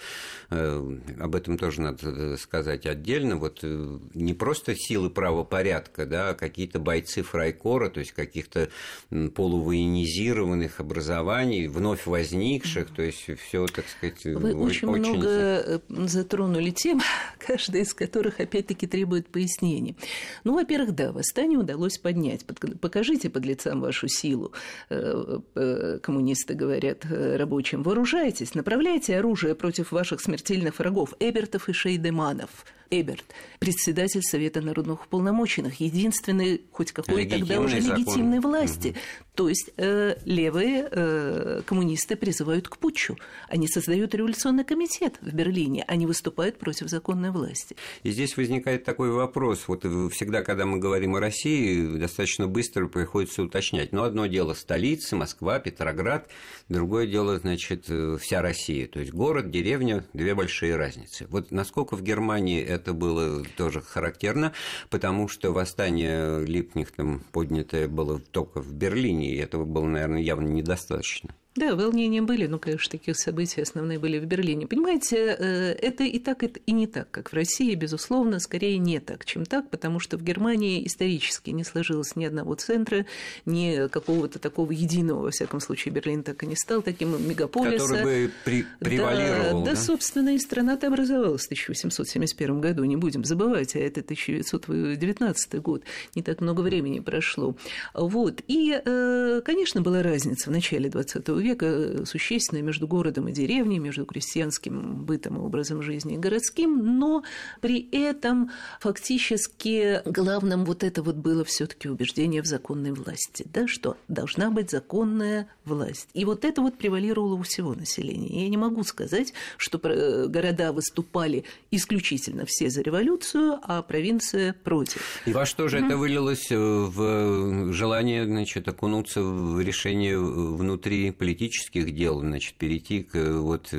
э, 0.50 0.98
об 1.18 1.34
этом 1.34 1.56
тоже 1.56 1.80
надо 1.80 2.36
сказать 2.36 2.84
отдельно, 2.84 3.36
вот 3.36 3.60
не 3.62 4.34
просто 4.34 4.74
силы 4.76 5.13
правопорядка, 5.14 6.06
да, 6.06 6.34
какие-то 6.34 6.78
бойцы 6.78 7.22
фрайкора, 7.22 7.88
то 7.88 8.00
есть 8.00 8.12
каких-то 8.12 8.68
полувоенизированных 9.10 10.80
образований, 10.80 11.68
вновь 11.68 12.06
возникших, 12.06 12.90
то 12.90 13.02
есть 13.02 13.30
все, 13.40 13.66
так 13.66 13.86
сказать, 13.88 14.24
Вы 14.24 14.54
очень, 14.54 14.88
очень 14.88 15.10
много 15.10 15.28
э, 15.28 15.78
затронули 15.88 16.70
тем, 16.70 17.00
каждая 17.38 17.82
из 17.82 17.94
которых, 17.94 18.40
опять-таки, 18.40 18.86
требует 18.86 19.28
пояснений. 19.28 19.96
Ну, 20.44 20.54
во-первых, 20.54 20.94
да, 20.94 21.12
восстание 21.12 21.58
удалось 21.58 21.98
поднять. 21.98 22.44
Покажите 22.80 23.30
под 23.30 23.44
лицам 23.46 23.80
вашу 23.80 24.08
силу, 24.08 24.52
э, 24.90 25.38
э, 25.54 25.98
коммунисты 26.02 26.54
говорят 26.54 27.04
рабочим, 27.04 27.82
вооружайтесь, 27.82 28.54
направляйте 28.54 29.18
оружие 29.18 29.54
против 29.54 29.92
ваших 29.92 30.20
смертельных 30.20 30.78
врагов, 30.78 31.14
Эбертов 31.20 31.68
и 31.68 31.72
Шейдеманов– 31.72 32.50
Эберт, 32.90 33.24
председатель 33.58 34.22
Совета 34.22 34.60
народных 34.60 35.06
уполномоченных, 35.06 35.80
единственный 35.80 36.62
хоть 36.72 36.92
какой 36.92 37.26
тогда 37.26 37.60
уже 37.60 37.80
закон. 37.80 37.98
легитимной 37.98 38.40
власти. 38.40 38.88
Угу. 38.88 38.96
То 39.34 39.48
есть 39.48 39.70
э, 39.76 40.16
левые 40.24 40.88
э, 40.88 41.62
коммунисты 41.66 42.14
призывают 42.14 42.68
к 42.68 42.76
путчу. 42.78 43.16
Они 43.48 43.66
создают 43.66 44.14
революционный 44.14 44.64
комитет 44.64 45.18
в 45.20 45.34
Берлине, 45.34 45.84
они 45.88 46.06
выступают 46.06 46.58
против 46.58 46.88
законной 46.88 47.32
власти. 47.32 47.74
И 48.04 48.10
здесь 48.10 48.36
возникает 48.36 48.84
такой 48.84 49.10
вопрос. 49.10 49.64
Вот 49.66 49.84
всегда, 50.12 50.42
когда 50.42 50.66
мы 50.66 50.78
говорим 50.78 51.16
о 51.16 51.20
России, 51.20 51.98
достаточно 51.98 52.46
быстро 52.46 52.86
приходится 52.86 53.42
уточнять. 53.42 53.92
Но 53.92 54.04
одно 54.04 54.26
дело 54.26 54.54
столица, 54.54 55.16
Москва, 55.16 55.58
Петроград, 55.58 56.28
другое 56.68 57.08
дело, 57.08 57.38
значит, 57.38 57.86
вся 58.20 58.40
Россия. 58.40 58.86
То 58.86 59.00
есть 59.00 59.12
город, 59.12 59.50
деревня, 59.50 60.04
две 60.12 60.36
большие 60.36 60.76
разницы. 60.76 61.26
Вот 61.28 61.50
насколько 61.50 61.96
в 61.96 62.02
Германии 62.02 62.62
это 62.74 62.92
было 62.92 63.44
тоже 63.56 63.80
характерно, 63.80 64.52
потому 64.90 65.28
что 65.28 65.52
восстание 65.52 66.44
Липнихтом 66.44 67.24
поднятое 67.32 67.88
было 67.88 68.18
только 68.18 68.60
в 68.60 68.72
Берлине, 68.72 69.32
и 69.32 69.38
этого 69.38 69.64
было, 69.64 69.86
наверное, 69.86 70.20
явно 70.20 70.48
недостаточно. 70.48 71.34
Да, 71.56 71.76
волнения 71.76 72.20
были, 72.20 72.48
но, 72.48 72.58
конечно, 72.58 72.90
такие 72.90 73.14
события 73.14 73.62
основные 73.62 74.00
были 74.00 74.18
в 74.18 74.24
Берлине. 74.24 74.66
Понимаете, 74.66 75.36
э, 75.38 75.72
это 75.74 76.02
и 76.02 76.18
так, 76.18 76.42
и 76.42 76.72
не 76.72 76.88
так, 76.88 77.08
как 77.12 77.30
в 77.30 77.34
России, 77.34 77.72
безусловно, 77.76 78.40
скорее 78.40 78.76
не 78.78 78.98
так, 78.98 79.24
чем 79.24 79.46
так, 79.46 79.70
потому 79.70 80.00
что 80.00 80.18
в 80.18 80.24
Германии 80.24 80.84
исторически 80.84 81.50
не 81.50 81.62
сложилось 81.62 82.16
ни 82.16 82.24
одного 82.24 82.56
центра, 82.56 83.06
ни 83.46 83.86
какого-то 83.86 84.40
такого 84.40 84.72
единого, 84.72 85.22
во 85.22 85.30
всяком 85.30 85.60
случае, 85.60 85.94
Берлин 85.94 86.24
так 86.24 86.42
и 86.42 86.46
не 86.46 86.56
стал 86.56 86.82
таким 86.82 87.10
мегаполисом. 87.24 87.98
Который 87.98 88.26
бы 88.26 88.32
при, 88.44 88.66
превалировал. 88.80 89.60
Да, 89.60 89.70
да, 89.70 89.76
да, 89.76 89.80
собственно, 89.80 90.34
и 90.34 90.38
страна-то 90.38 90.88
образовалась 90.88 91.42
в 91.42 91.46
1871 91.46 92.60
году, 92.60 92.82
не 92.82 92.96
будем 92.96 93.22
забывать, 93.22 93.76
а 93.76 93.78
это 93.78 94.00
1919 94.00 95.62
год, 95.62 95.84
не 96.16 96.22
так 96.22 96.40
много 96.40 96.62
времени 96.62 96.98
прошло. 96.98 97.54
Вот. 97.94 98.42
И, 98.48 98.76
э, 98.84 99.40
конечно, 99.44 99.82
была 99.82 100.02
разница 100.02 100.50
в 100.50 100.52
начале 100.52 100.88
20 100.88 101.28
века 101.28 101.43
века 101.44 102.04
существенное 102.06 102.62
между 102.62 102.88
городом 102.88 103.28
и 103.28 103.32
деревней, 103.32 103.78
между 103.78 104.04
крестьянским 104.04 105.04
бытом 105.04 105.36
и 105.36 105.40
образом 105.40 105.82
жизни 105.82 106.14
и 106.14 106.18
городским, 106.18 106.98
но 106.98 107.22
при 107.60 107.88
этом 107.92 108.50
фактически 108.80 110.02
главным 110.04 110.64
вот 110.64 110.82
это 110.82 111.02
вот 111.02 111.16
было 111.16 111.44
все 111.44 111.66
таки 111.66 111.88
убеждение 111.88 112.42
в 112.42 112.46
законной 112.46 112.92
власти, 112.92 113.46
да, 113.52 113.68
что 113.68 113.96
должна 114.08 114.50
быть 114.50 114.70
законная 114.70 115.48
власть. 115.64 116.08
И 116.14 116.24
вот 116.24 116.44
это 116.44 116.60
вот 116.62 116.76
превалировало 116.76 117.34
у 117.34 117.42
всего 117.42 117.74
населения. 117.74 118.42
Я 118.44 118.48
не 118.48 118.56
могу 118.56 118.82
сказать, 118.84 119.32
что 119.56 119.78
города 119.78 120.72
выступали 120.72 121.44
исключительно 121.70 122.44
все 122.46 122.70
за 122.70 122.82
революцию, 122.82 123.58
а 123.62 123.82
провинция 123.82 124.54
против. 124.64 125.22
И 125.26 125.32
во 125.32 125.46
что 125.46 125.68
же 125.68 125.78
mm-hmm. 125.78 125.86
это 125.86 125.96
вылилось 125.96 126.50
э, 126.50 126.56
в 126.56 127.72
желание, 127.72 128.24
значит, 128.24 128.68
окунуться 128.68 129.22
в 129.22 129.60
решение 129.60 130.18
внутри 130.18 131.10
политических 131.34 131.92
дел, 131.94 132.20
значит, 132.20 132.54
перейти 132.54 133.02
к 133.02 133.14
вот 133.16 133.74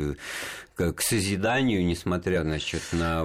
к 0.76 1.02
созиданию, 1.02 1.86
несмотря 1.86 2.42
значит, 2.42 2.82
на 2.92 3.24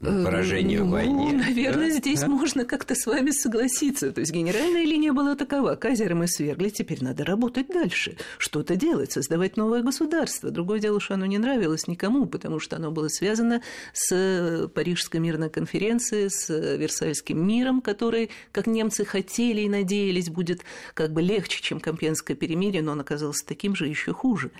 поражение 0.00 0.80
ну, 0.80 0.86
в 0.86 0.90
войне. 0.90 1.32
Наверное, 1.32 1.90
да? 1.90 1.98
здесь 1.98 2.20
да? 2.20 2.28
можно 2.28 2.64
как-то 2.64 2.94
с 2.94 3.04
вами 3.06 3.30
согласиться. 3.30 4.10
То 4.10 4.20
есть 4.20 4.32
генеральная 4.32 4.84
линия 4.84 5.12
была 5.12 5.34
такова. 5.36 5.74
Казера 5.74 6.14
мы 6.14 6.26
свергли, 6.26 6.70
теперь 6.70 7.04
надо 7.04 7.24
работать 7.24 7.68
дальше. 7.68 8.16
Что-то 8.38 8.76
делать, 8.76 9.12
создавать 9.12 9.58
новое 9.58 9.82
государство. 9.82 10.50
Другое 10.50 10.78
дело, 10.78 10.98
что 10.98 11.14
оно 11.14 11.26
не 11.26 11.36
нравилось 11.36 11.88
никому, 11.88 12.24
потому 12.24 12.58
что 12.58 12.76
оно 12.76 12.90
было 12.90 13.08
связано 13.08 13.60
с 13.92 14.68
Парижской 14.74 15.20
мирной 15.20 15.50
конференцией, 15.50 16.30
с 16.30 16.48
Версальским 16.48 17.46
миром, 17.46 17.82
который, 17.82 18.30
как 18.52 18.66
немцы 18.66 19.04
хотели 19.04 19.60
и 19.60 19.68
надеялись, 19.68 20.30
будет 20.30 20.62
как 20.94 21.12
бы 21.12 21.20
легче, 21.20 21.62
чем 21.62 21.80
Компьенское 21.80 22.34
перемирие, 22.34 22.82
но 22.82 22.92
он 22.92 23.00
оказался 23.00 23.44
таким 23.44 23.76
же 23.76 23.86
еще 23.86 24.14
хуже. 24.14 24.50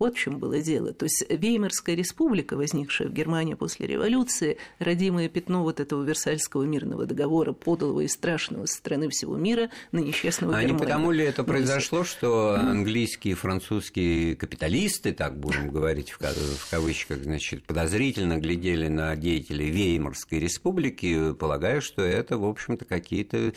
Вот 0.00 0.16
в 0.16 0.18
чем 0.18 0.38
было 0.38 0.60
дело. 0.60 0.92
То 0.92 1.04
есть 1.04 1.24
Веймарская 1.28 1.94
республика, 1.94 2.56
возникшая 2.56 3.08
в 3.08 3.12
Германии 3.12 3.54
после 3.54 3.86
революции, 3.86 4.58
родимое 4.80 5.28
пятно 5.28 5.62
вот 5.62 5.78
этого 5.78 6.02
Версальского 6.02 6.64
мирного 6.64 7.06
договора, 7.06 7.52
подлого 7.52 8.00
и 8.00 8.08
страшного 8.08 8.66
со 8.66 8.76
стороны 8.76 9.08
всего 9.08 9.36
мира 9.36 9.70
на 9.92 10.00
несчастного 10.00 10.56
а 10.56 10.62
Германию. 10.62 10.78
Не 10.78 10.84
потому 10.84 11.10
ли 11.12 11.24
это 11.24 11.44
произошло, 11.44 12.02
что 12.02 12.54
английские 12.56 13.32
и 13.32 13.36
французские 13.36 14.34
капиталисты, 14.34 15.12
так 15.12 15.38
будем 15.38 15.70
говорить 15.70 16.10
в 16.10 16.70
кавычках, 16.70 17.22
значит, 17.22 17.64
подозрительно 17.64 18.38
глядели 18.38 18.88
на 18.88 19.14
деятелей 19.14 19.70
Веймарской 19.70 20.40
республики, 20.40 21.32
полагая, 21.34 21.80
что 21.80 22.02
это, 22.02 22.36
в 22.36 22.44
общем-то, 22.44 22.84
какие-то 22.84 23.52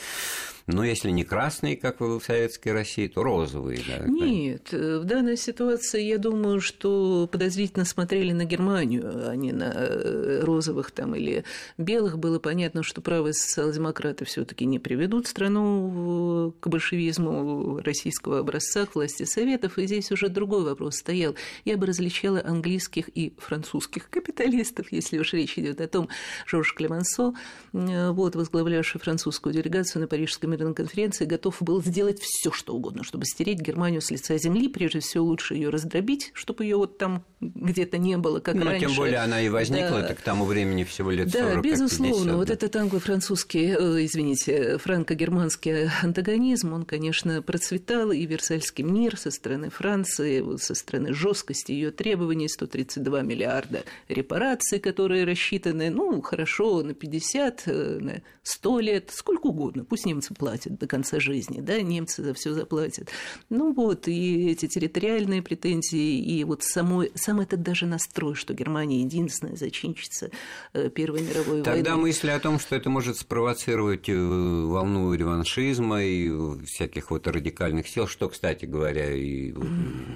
ну, 0.67 0.83
если 0.83 1.11
не 1.11 1.23
красные, 1.23 1.77
как 1.77 2.01
в 2.01 2.19
Советской 2.19 2.73
России, 2.73 3.07
то 3.07 3.23
розовые. 3.23 3.79
Да, 3.87 4.05
Нет, 4.05 4.73
в 4.73 5.05
данной 5.05 5.37
ситуации, 5.37 6.03
я 6.03 6.17
думаю, 6.17 6.36
что 6.59 7.27
подозрительно 7.31 7.85
смотрели 7.85 8.31
на 8.31 8.45
Германию, 8.45 9.29
а 9.29 9.35
не 9.35 9.51
на 9.51 9.73
э, 9.75 10.41
розовых 10.43 10.91
там 10.91 11.15
или 11.15 11.43
белых. 11.77 12.17
Было 12.17 12.39
понятно, 12.39 12.83
что 12.83 13.01
правые 13.01 13.33
социал-демократы 13.33 14.25
все 14.25 14.45
таки 14.45 14.65
не 14.65 14.79
приведут 14.79 15.27
страну 15.27 16.53
к 16.59 16.67
большевизму 16.67 17.79
российского 17.83 18.39
образца, 18.39 18.85
к 18.85 18.95
власти 18.95 19.23
Советов. 19.23 19.77
И 19.77 19.85
здесь 19.85 20.11
уже 20.11 20.29
другой 20.29 20.63
вопрос 20.63 20.97
стоял. 20.97 21.35
Я 21.65 21.77
бы 21.77 21.85
различала 21.85 22.41
английских 22.43 23.09
и 23.09 23.33
французских 23.37 24.09
капиталистов, 24.09 24.91
если 24.91 25.19
уж 25.19 25.33
речь 25.33 25.57
идет 25.57 25.81
о 25.81 25.87
том, 25.87 26.09
Жорж 26.45 26.73
Клемансо, 26.73 27.33
э, 27.73 28.11
вот, 28.11 28.35
возглавлявший 28.35 28.99
французскую 29.01 29.53
делегацию 29.53 30.01
на 30.01 30.07
Парижском 30.07 30.51
мирной 30.51 30.73
конференции 30.73 31.25
готов 31.25 31.61
был 31.61 31.83
сделать 31.83 32.19
все, 32.19 32.51
что 32.51 32.73
угодно, 32.73 33.03
чтобы 33.03 33.25
стереть 33.25 33.59
Германию 33.59 34.01
с 34.01 34.11
лица 34.11 34.37
земли. 34.37 34.67
Прежде 34.69 34.99
всего, 34.99 35.25
лучше 35.25 35.55
ее 35.55 35.69
раздробить, 35.69 36.16
чтобы 36.33 36.63
ее 36.63 36.77
вот 36.77 36.97
там 36.97 37.23
где-то 37.39 37.97
не 37.97 38.17
было, 38.17 38.39
как 38.39 38.55
ну, 38.55 38.65
раньше. 38.65 38.87
тем 38.87 38.95
более 38.95 39.19
она 39.19 39.41
и 39.41 39.49
возникла, 39.49 40.01
да. 40.01 40.15
к 40.15 40.21
тому 40.21 40.45
времени 40.45 40.83
всего 40.83 41.11
лет 41.11 41.31
40 41.31 41.55
Да, 41.55 41.61
безусловно. 41.61 42.15
50, 42.15 42.35
вот 42.35 42.47
да. 42.47 42.53
этот 42.53 42.75
англо-французский, 42.75 43.75
э, 43.77 44.05
извините, 44.05 44.77
франко-германский 44.77 45.89
антагонизм, 46.01 46.73
он, 46.73 46.85
конечно, 46.85 47.41
процветал, 47.41 48.11
и 48.11 48.25
Версальский 48.25 48.83
мир 48.83 49.17
со 49.17 49.29
стороны 49.29 49.69
Франции, 49.69 50.57
со 50.57 50.73
стороны 50.73 51.13
жесткости 51.13 51.71
ее 51.71 51.91
требований, 51.91 52.49
132 52.49 53.21
миллиарда 53.21 53.83
репараций, 54.09 54.79
которые 54.79 55.25
рассчитаны, 55.25 55.89
ну, 55.89 56.21
хорошо, 56.21 56.81
на 56.81 56.93
50, 56.93 57.63
э, 57.67 57.99
на 58.01 58.21
100 58.43 58.79
лет, 58.79 59.11
сколько 59.13 59.47
угодно, 59.47 59.85
пусть 59.85 60.05
немцы 60.05 60.33
платят 60.33 60.79
до 60.79 60.87
конца 60.87 61.19
жизни, 61.19 61.61
да, 61.61 61.81
немцы 61.81 62.23
за 62.23 62.33
все 62.33 62.53
заплатят. 62.53 63.09
Ну 63.49 63.73
вот, 63.73 64.07
и 64.07 64.49
эти 64.49 64.67
территориальные 64.67 65.41
претензии, 65.41 66.06
и 66.07 66.43
вот 66.43 66.63
самой, 66.63 67.11
сам 67.15 67.41
этот 67.41 67.61
даже 67.61 67.85
настрой, 67.85 68.35
что 68.35 68.53
Германия 68.53 69.01
единственная 69.01 69.55
зачинщица 69.55 70.31
э, 70.73 70.89
Первой 70.89 71.21
мировой 71.21 71.61
Тогда 71.61 71.71
войны. 71.71 71.83
Тогда 71.83 71.97
мысли 71.97 72.29
о 72.29 72.39
том, 72.39 72.59
что 72.59 72.75
это 72.75 72.89
может 72.89 73.17
спровоцировать 73.17 74.09
э, 74.09 74.15
волну 74.15 75.13
реваншизма 75.13 76.03
и 76.03 76.29
всяких 76.65 77.11
вот 77.11 77.27
радикальных 77.27 77.87
сил, 77.87 78.07
что, 78.07 78.29
кстати 78.29 78.65
говоря, 78.65 79.13
и 79.13 79.53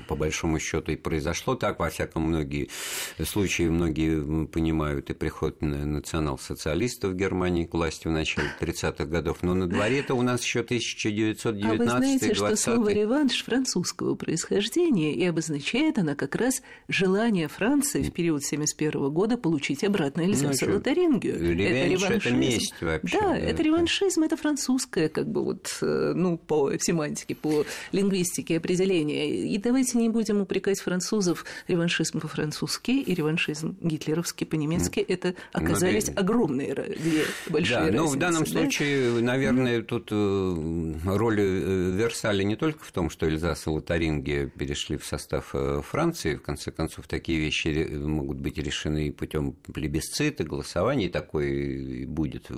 по 0.08 0.16
большому 0.16 0.60
счету 0.60 0.92
и 0.92 0.96
произошло 0.96 1.56
так, 1.56 1.80
во 1.80 1.90
всяком 1.90 2.24
многие 2.24 2.70
случаи 3.24 3.64
многие 3.64 4.48
понимают 4.48 5.10
и 5.10 5.14
приход 5.14 5.62
национал-социалистов 5.62 7.12
в 7.12 7.16
Германии 7.16 7.66
к 7.66 7.74
власти 7.74 8.08
в 8.08 8.12
начале 8.12 8.50
30-х 8.60 9.06
годов, 9.06 9.40
но 9.42 9.54
на 9.54 9.68
дворе-то 9.68 10.16
у 10.16 10.22
нас 10.22 10.44
еще 10.44 10.62
1919 10.62 11.66
А 11.66 11.78
вы 11.78 11.90
знаете, 11.90 12.34
20 12.34 12.60
что 12.60 12.72
слово 12.72 12.90
«реванш» 12.94 13.44
французского 13.44 14.16
происхождения, 14.16 15.14
и 15.14 15.26
обозначает 15.26 15.81
она 15.90 16.16
как 16.16 16.36
раз 16.36 16.62
желание 16.88 17.48
Франции 17.48 18.02
в 18.02 18.12
период 18.12 18.44
1971 18.46 19.10
года 19.12 19.38
получить 19.38 19.84
обратно 19.84 20.22
Эльзас 20.22 20.62
ну, 20.62 20.76
Лотарингию. 20.76 21.56
Реванш 21.56 22.04
это, 22.04 22.14
это 22.14 22.32
месть 22.32 22.74
вообще. 22.82 23.20
Да, 23.20 23.30
да, 23.30 23.38
это 23.38 23.64
реваншизм, 23.64 24.24
это 24.24 24.38
французское, 24.38 25.10
как 25.10 25.28
бы 25.28 25.44
вот, 25.44 25.78
э, 25.82 26.14
ну, 26.16 26.38
по 26.38 26.72
семантике, 26.80 27.36
по 27.36 27.66
лингвистике 27.92 28.58
определение. 28.58 29.48
И 29.48 29.58
давайте 29.58 29.98
не 29.98 30.10
будем 30.10 30.42
упрекать 30.42 30.80
французов 30.80 31.46
реваншизм 31.68 32.20
по-французски 32.20 32.92
и 32.92 33.14
реваншизм 33.14 33.78
гитлеровский 33.82 34.46
по-немецки. 34.46 35.00
Это 35.00 35.36
оказались 35.52 36.08
ну, 36.08 36.14
да. 36.14 36.22
огромные 36.22 36.74
две 36.74 37.24
большие 37.50 37.78
да, 37.78 37.82
разницы. 37.86 38.04
Ну, 38.04 38.08
в 38.08 38.16
данном 38.18 38.44
да? 38.44 38.50
случае, 38.50 39.22
наверное, 39.22 39.82
тут 39.82 40.12
Э, 40.12 41.18
роль 41.18 41.40
э, 41.40 41.92
Версаля 41.92 42.44
не 42.44 42.56
только 42.56 42.84
в 42.84 42.92
том, 42.92 43.10
что 43.10 43.28
Эльзас 43.28 43.68
и 43.68 43.70
Лотарингия 43.70 44.48
перешли 44.48 44.98
в 44.98 45.06
состав 45.06 45.54
Франции, 45.82 46.36
в 46.36 46.42
конце 46.42 46.72
концов, 46.72 47.08
такие 47.08 47.40
вещи 47.40 47.90
могут 47.94 48.38
быть 48.38 48.58
решены 48.58 49.12
путем 49.12 49.54
плебисцита, 49.54 50.44
голосования, 50.44 51.06
и 51.06 51.10
такое 51.10 52.08
будет 52.08 52.50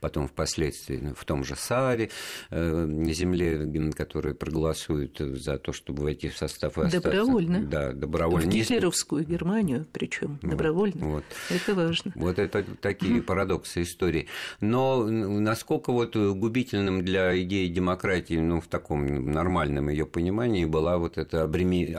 потом 0.00 0.28
впоследствии 0.28 1.14
в 1.16 1.24
том 1.24 1.44
же 1.44 1.56
Сааре, 1.56 2.10
земле, 2.50 3.92
которые 3.92 4.34
проголосуют 4.34 5.18
за 5.18 5.58
то, 5.58 5.72
чтобы 5.72 6.02
войти 6.02 6.28
в 6.28 6.36
состав 6.36 6.76
и 6.78 6.82
Добровольно. 6.90 7.62
Да, 7.62 7.92
добровольно. 7.92 8.50
В 8.50 8.52
гитлеровскую 8.52 9.24
Германию, 9.24 9.86
причем 9.92 10.38
добровольно. 10.42 11.06
Вот. 11.06 11.24
Это 11.50 11.74
важно. 11.74 12.12
Вот 12.14 12.38
это 12.38 12.64
такие 12.80 13.22
парадоксы 13.22 13.82
истории. 13.82 14.26
Но 14.60 15.04
насколько 15.06 15.92
вот 15.92 16.16
обременительным 16.16 17.04
для 17.04 17.40
идеи 17.42 17.68
демократии, 17.68 18.34
ну, 18.34 18.60
в 18.60 18.66
таком 18.66 19.30
нормальном 19.30 19.88
ее 19.88 20.06
понимании, 20.06 20.64
была 20.64 20.98
вот 20.98 21.18
это 21.18 21.42
обременение 21.42 21.96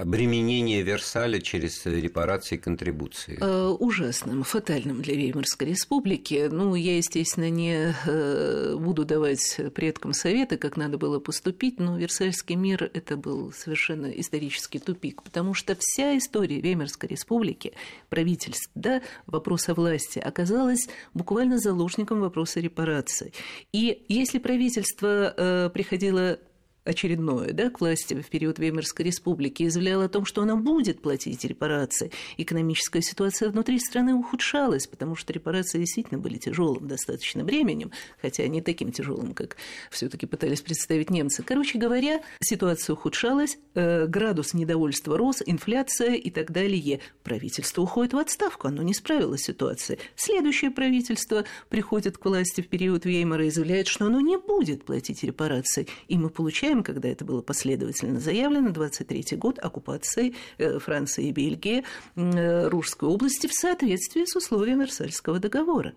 Версаля 0.82 1.40
через 1.40 1.86
репарации 1.86 2.56
и 2.56 2.58
контрибуции. 2.58 3.38
Э, 3.42 3.68
ужасным, 3.68 4.44
фатальным 4.44 5.02
для 5.02 5.16
Веймарской 5.16 5.70
республики. 5.70 6.50
Ну, 6.52 6.76
я, 6.76 6.98
естественно, 6.98 7.50
не 7.50 7.94
э, 8.06 8.76
буду 8.78 9.06
давать 9.06 9.60
предкам 9.74 10.14
советы, 10.14 10.58
как 10.58 10.78
надо 10.78 10.98
было 10.98 11.20
поступить, 11.20 11.80
но 11.80 11.98
Версальский 11.98 12.56
мир– 12.56 12.90
это 12.94 13.18
был 13.18 13.52
совершенно 13.52 14.08
исторический 14.08 14.80
тупик, 14.80 15.24
потому 15.24 15.54
что 15.54 15.76
вся 15.80 16.18
история 16.18 16.62
Веймарской 16.62 17.10
республики, 17.10 17.74
правительств, 18.10 18.70
да, 18.76 19.02
вопрос 19.26 19.70
о 19.70 19.74
власти, 19.74 20.20
оказалась 20.20 20.88
буквально 21.14 21.58
заложником 21.58 22.22
вопроса 22.22 22.60
репараций. 22.60 23.34
И 23.72 24.06
если 24.08 24.40
правительство 24.40 24.66
правительство 24.66 25.34
э, 25.38 25.70
приходило 25.74 26.40
очередное, 26.86 27.52
да, 27.52 27.70
к 27.70 27.82
власти 27.82 28.14
в 28.14 28.30
период 28.30 28.60
Веймарской 28.60 29.06
республики, 29.06 29.64
и 29.64 29.70
заявлял 29.70 30.02
о 30.02 30.10
том, 30.10 30.26
что 30.26 30.44
она 30.44 30.56
будет 30.56 31.02
платить 31.02 31.44
репарации. 31.44 32.12
Экономическая 32.38 33.02
ситуация 33.02 33.50
внутри 33.50 33.80
страны 33.80 34.14
ухудшалась, 34.14 34.88
потому 34.88 35.16
что 35.16 35.34
репарации 35.34 35.80
действительно 35.80 36.20
были 36.20 36.38
тяжелым 36.38 36.88
достаточно 36.88 37.44
временем, 37.44 37.92
хотя 38.22 38.48
не 38.48 38.62
таким 38.62 38.92
тяжелым, 38.92 39.34
как 39.34 39.58
все 39.90 40.10
таки 40.10 40.28
пытались 40.28 40.62
представить 40.62 41.10
немцы. 41.10 41.44
Короче 41.44 41.80
говоря, 41.80 42.22
ситуация 42.40 42.94
ухудшалась, 42.94 43.58
э, 43.74 44.06
градус 44.06 44.54
недовольства 44.54 45.18
рос, 45.18 45.42
инфляция 45.46 46.14
и 46.14 46.30
так 46.30 46.52
далее. 46.52 47.00
Правительство 47.24 47.82
уходит 47.82 48.14
в 48.14 48.18
отставку, 48.18 48.68
оно 48.68 48.84
не 48.84 48.94
справилось 48.94 49.42
с 49.42 49.46
ситуацией. 49.46 50.00
Следующее 50.16 50.70
правительство 50.70 51.46
приходит 51.70 52.18
к 52.18 52.26
власти 52.26 52.62
в 52.62 52.68
период 52.68 53.06
Веймара 53.06 53.46
и 53.46 53.50
заявляет, 53.50 53.88
что 53.88 54.06
оно 54.06 54.20
не 54.20 54.38
будет 54.38 54.86
платить 54.86 55.24
репарации. 55.24 55.88
И 56.08 56.18
мы 56.18 56.30
получаем 56.30 56.75
знаем, 56.76 56.84
когда 56.84 57.10
это 57.10 57.26
было 57.26 57.42
последовательно 57.42 58.20
заявлено, 58.20 58.72
23 58.72 59.38
год 59.38 59.60
оккупации 59.60 60.34
э, 60.58 60.80
Франции 60.80 61.28
и 61.28 61.32
Бельгии 61.32 61.84
э, 62.16 62.68
Русской 62.68 63.08
области 63.08 63.48
в 63.48 63.54
соответствии 63.54 64.26
с 64.26 64.36
условиями 64.36 64.82
Версальского 64.82 65.40
договора. 65.40 65.94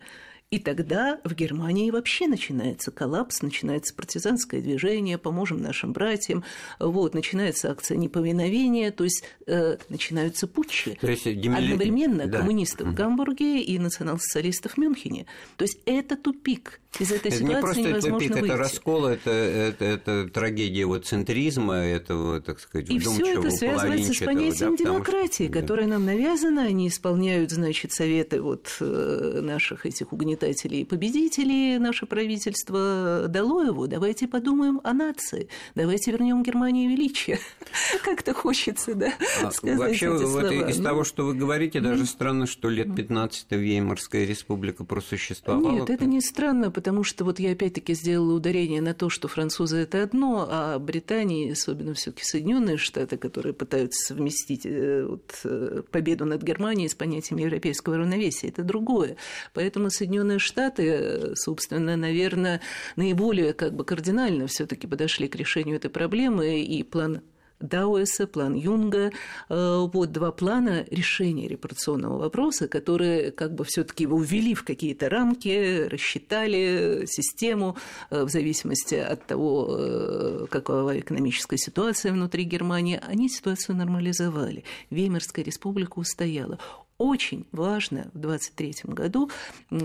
И 0.50 0.58
тогда 0.58 1.20
в 1.24 1.34
Германии 1.34 1.90
вообще 1.90 2.26
начинается 2.26 2.90
коллапс, 2.90 3.42
начинается 3.42 3.94
партизанское 3.94 4.62
движение, 4.62 5.18
поможем 5.18 5.60
нашим 5.60 5.92
братьям, 5.92 6.42
вот, 6.78 7.12
начинается 7.12 7.70
акция 7.70 7.98
неповиновения, 7.98 8.90
то 8.90 9.04
есть 9.04 9.24
э, 9.46 9.76
начинаются 9.90 10.46
путчи. 10.46 10.96
То 11.02 11.10
есть 11.10 11.24
демили... 11.24 11.72
Одновременно 11.72 12.26
да. 12.26 12.38
коммунистов 12.38 12.88
в 12.88 12.94
Гамбурге 12.94 13.60
и 13.60 13.78
национал-социалистов 13.78 14.72
в 14.72 14.78
Мюнхене. 14.78 15.26
То 15.58 15.64
есть 15.64 15.80
это 15.84 16.16
тупик. 16.16 16.80
Из 16.98 17.12
этой 17.12 17.28
это 17.28 17.36
ситуации 17.36 17.44
не 17.44 17.60
просто 17.60 17.80
невозможно 17.82 18.18
тупик, 18.18 18.40
выйти. 18.40 18.44
это 18.46 18.56
раскол, 18.56 19.06
это, 19.06 19.30
это, 19.30 19.84
это 19.84 20.28
трагедия 20.30 20.86
вот 20.86 21.04
центризма, 21.04 21.74
этого, 21.74 22.40
так 22.40 22.58
сказать, 22.58 22.88
И 22.88 22.98
все 22.98 23.38
это 23.38 23.50
связывается 23.50 24.14
с 24.14 24.24
понятием 24.24 24.76
да, 24.76 24.84
демократии, 24.84 25.44
что... 25.44 25.60
которое 25.60 25.86
нам 25.86 26.06
навязано, 26.06 26.62
они 26.62 26.88
исполняют, 26.88 27.50
значит, 27.50 27.92
советы 27.92 28.40
вот 28.40 28.74
э, 28.80 29.40
наших 29.42 29.84
этих 29.84 30.14
угнетателей 30.14 30.37
и 30.46 30.84
победителей, 30.84 31.78
наше 31.78 32.06
правительство 32.06 33.26
дало 33.28 33.62
его. 33.62 33.86
Давайте 33.86 34.28
подумаем 34.28 34.80
о 34.84 34.92
нации, 34.92 35.48
давайте 35.74 36.12
вернем 36.12 36.42
Германии 36.42 36.88
величие. 36.88 37.38
Как-то 38.04 38.34
хочется, 38.34 38.94
да, 38.94 39.12
а, 39.42 39.50
сказать 39.50 39.78
Вообще, 39.78 40.14
эти 40.14 40.22
слова. 40.22 40.70
из 40.70 40.78
ну... 40.78 40.84
того, 40.84 41.04
что 41.04 41.24
вы 41.24 41.34
говорите, 41.34 41.80
даже 41.80 42.06
странно, 42.06 42.46
что 42.46 42.68
лет 42.68 42.94
15 42.94 43.46
Веймарская 43.50 44.24
республика 44.24 44.84
просуществовала. 44.84 45.72
Нет, 45.72 45.90
это 45.90 46.04
не 46.04 46.20
странно, 46.20 46.70
потому 46.70 47.04
что 47.04 47.24
вот 47.24 47.38
я 47.38 47.52
опять-таки 47.52 47.94
сделала 47.94 48.34
ударение 48.34 48.82
на 48.82 48.94
то, 48.94 49.08
что 49.08 49.28
французы 49.28 49.78
это 49.78 50.02
одно, 50.02 50.46
а 50.48 50.78
Британия, 50.78 51.52
особенно 51.52 51.94
все-таки 51.94 52.24
Соединенные 52.24 52.76
Штаты, 52.76 53.16
которые 53.16 53.54
пытаются 53.54 54.06
совместить 54.06 54.66
э, 54.66 55.06
вот, 55.06 55.40
э, 55.44 55.82
победу 55.90 56.24
над 56.24 56.42
Германией 56.42 56.88
с 56.88 56.94
понятием 56.94 57.38
европейского 57.38 57.96
равновесия, 57.96 58.48
это 58.48 58.62
другое. 58.62 59.16
Поэтому 59.54 59.90
Соединенные 59.90 60.27
Штаты, 60.36 60.82
э, 60.86 61.34
собственно, 61.34 61.96
наверное, 61.96 62.60
наиболее 62.96 63.54
как 63.54 63.74
бы 63.74 63.84
кардинально 63.84 64.46
все-таки 64.46 64.86
подошли 64.86 65.28
к 65.28 65.36
решению 65.36 65.76
этой 65.76 65.90
проблемы, 65.90 66.60
и 66.60 66.82
план 66.82 67.22
Дауэса, 67.60 68.26
план 68.26 68.54
Юнга. 68.54 69.10
Э, 69.48 69.86
вот 69.92 70.12
два 70.12 70.30
плана 70.30 70.84
решения 70.90 71.48
репарационного 71.48 72.18
вопроса, 72.18 72.68
которые 72.68 73.32
как 73.32 73.54
бы 73.54 73.64
все 73.64 73.84
таки 73.84 74.04
его 74.04 74.20
ввели 74.22 74.54
в 74.54 74.64
какие-то 74.64 75.08
рамки, 75.08 75.88
рассчитали 75.88 77.04
систему 77.06 77.76
э, 78.10 78.24
в 78.24 78.28
зависимости 78.28 78.94
от 78.94 79.26
того, 79.26 80.46
какова 80.50 80.98
экономическая 81.00 81.56
ситуация 81.56 82.12
внутри 82.12 82.44
Германии. 82.44 83.00
Они 83.06 83.28
ситуацию 83.28 83.76
нормализовали. 83.76 84.64
Веймарская 84.90 85.44
республика 85.44 85.98
устояла 85.98 86.58
очень 86.98 87.46
важно 87.52 88.10
в 88.12 88.18
23 88.18 88.74
году 88.84 89.30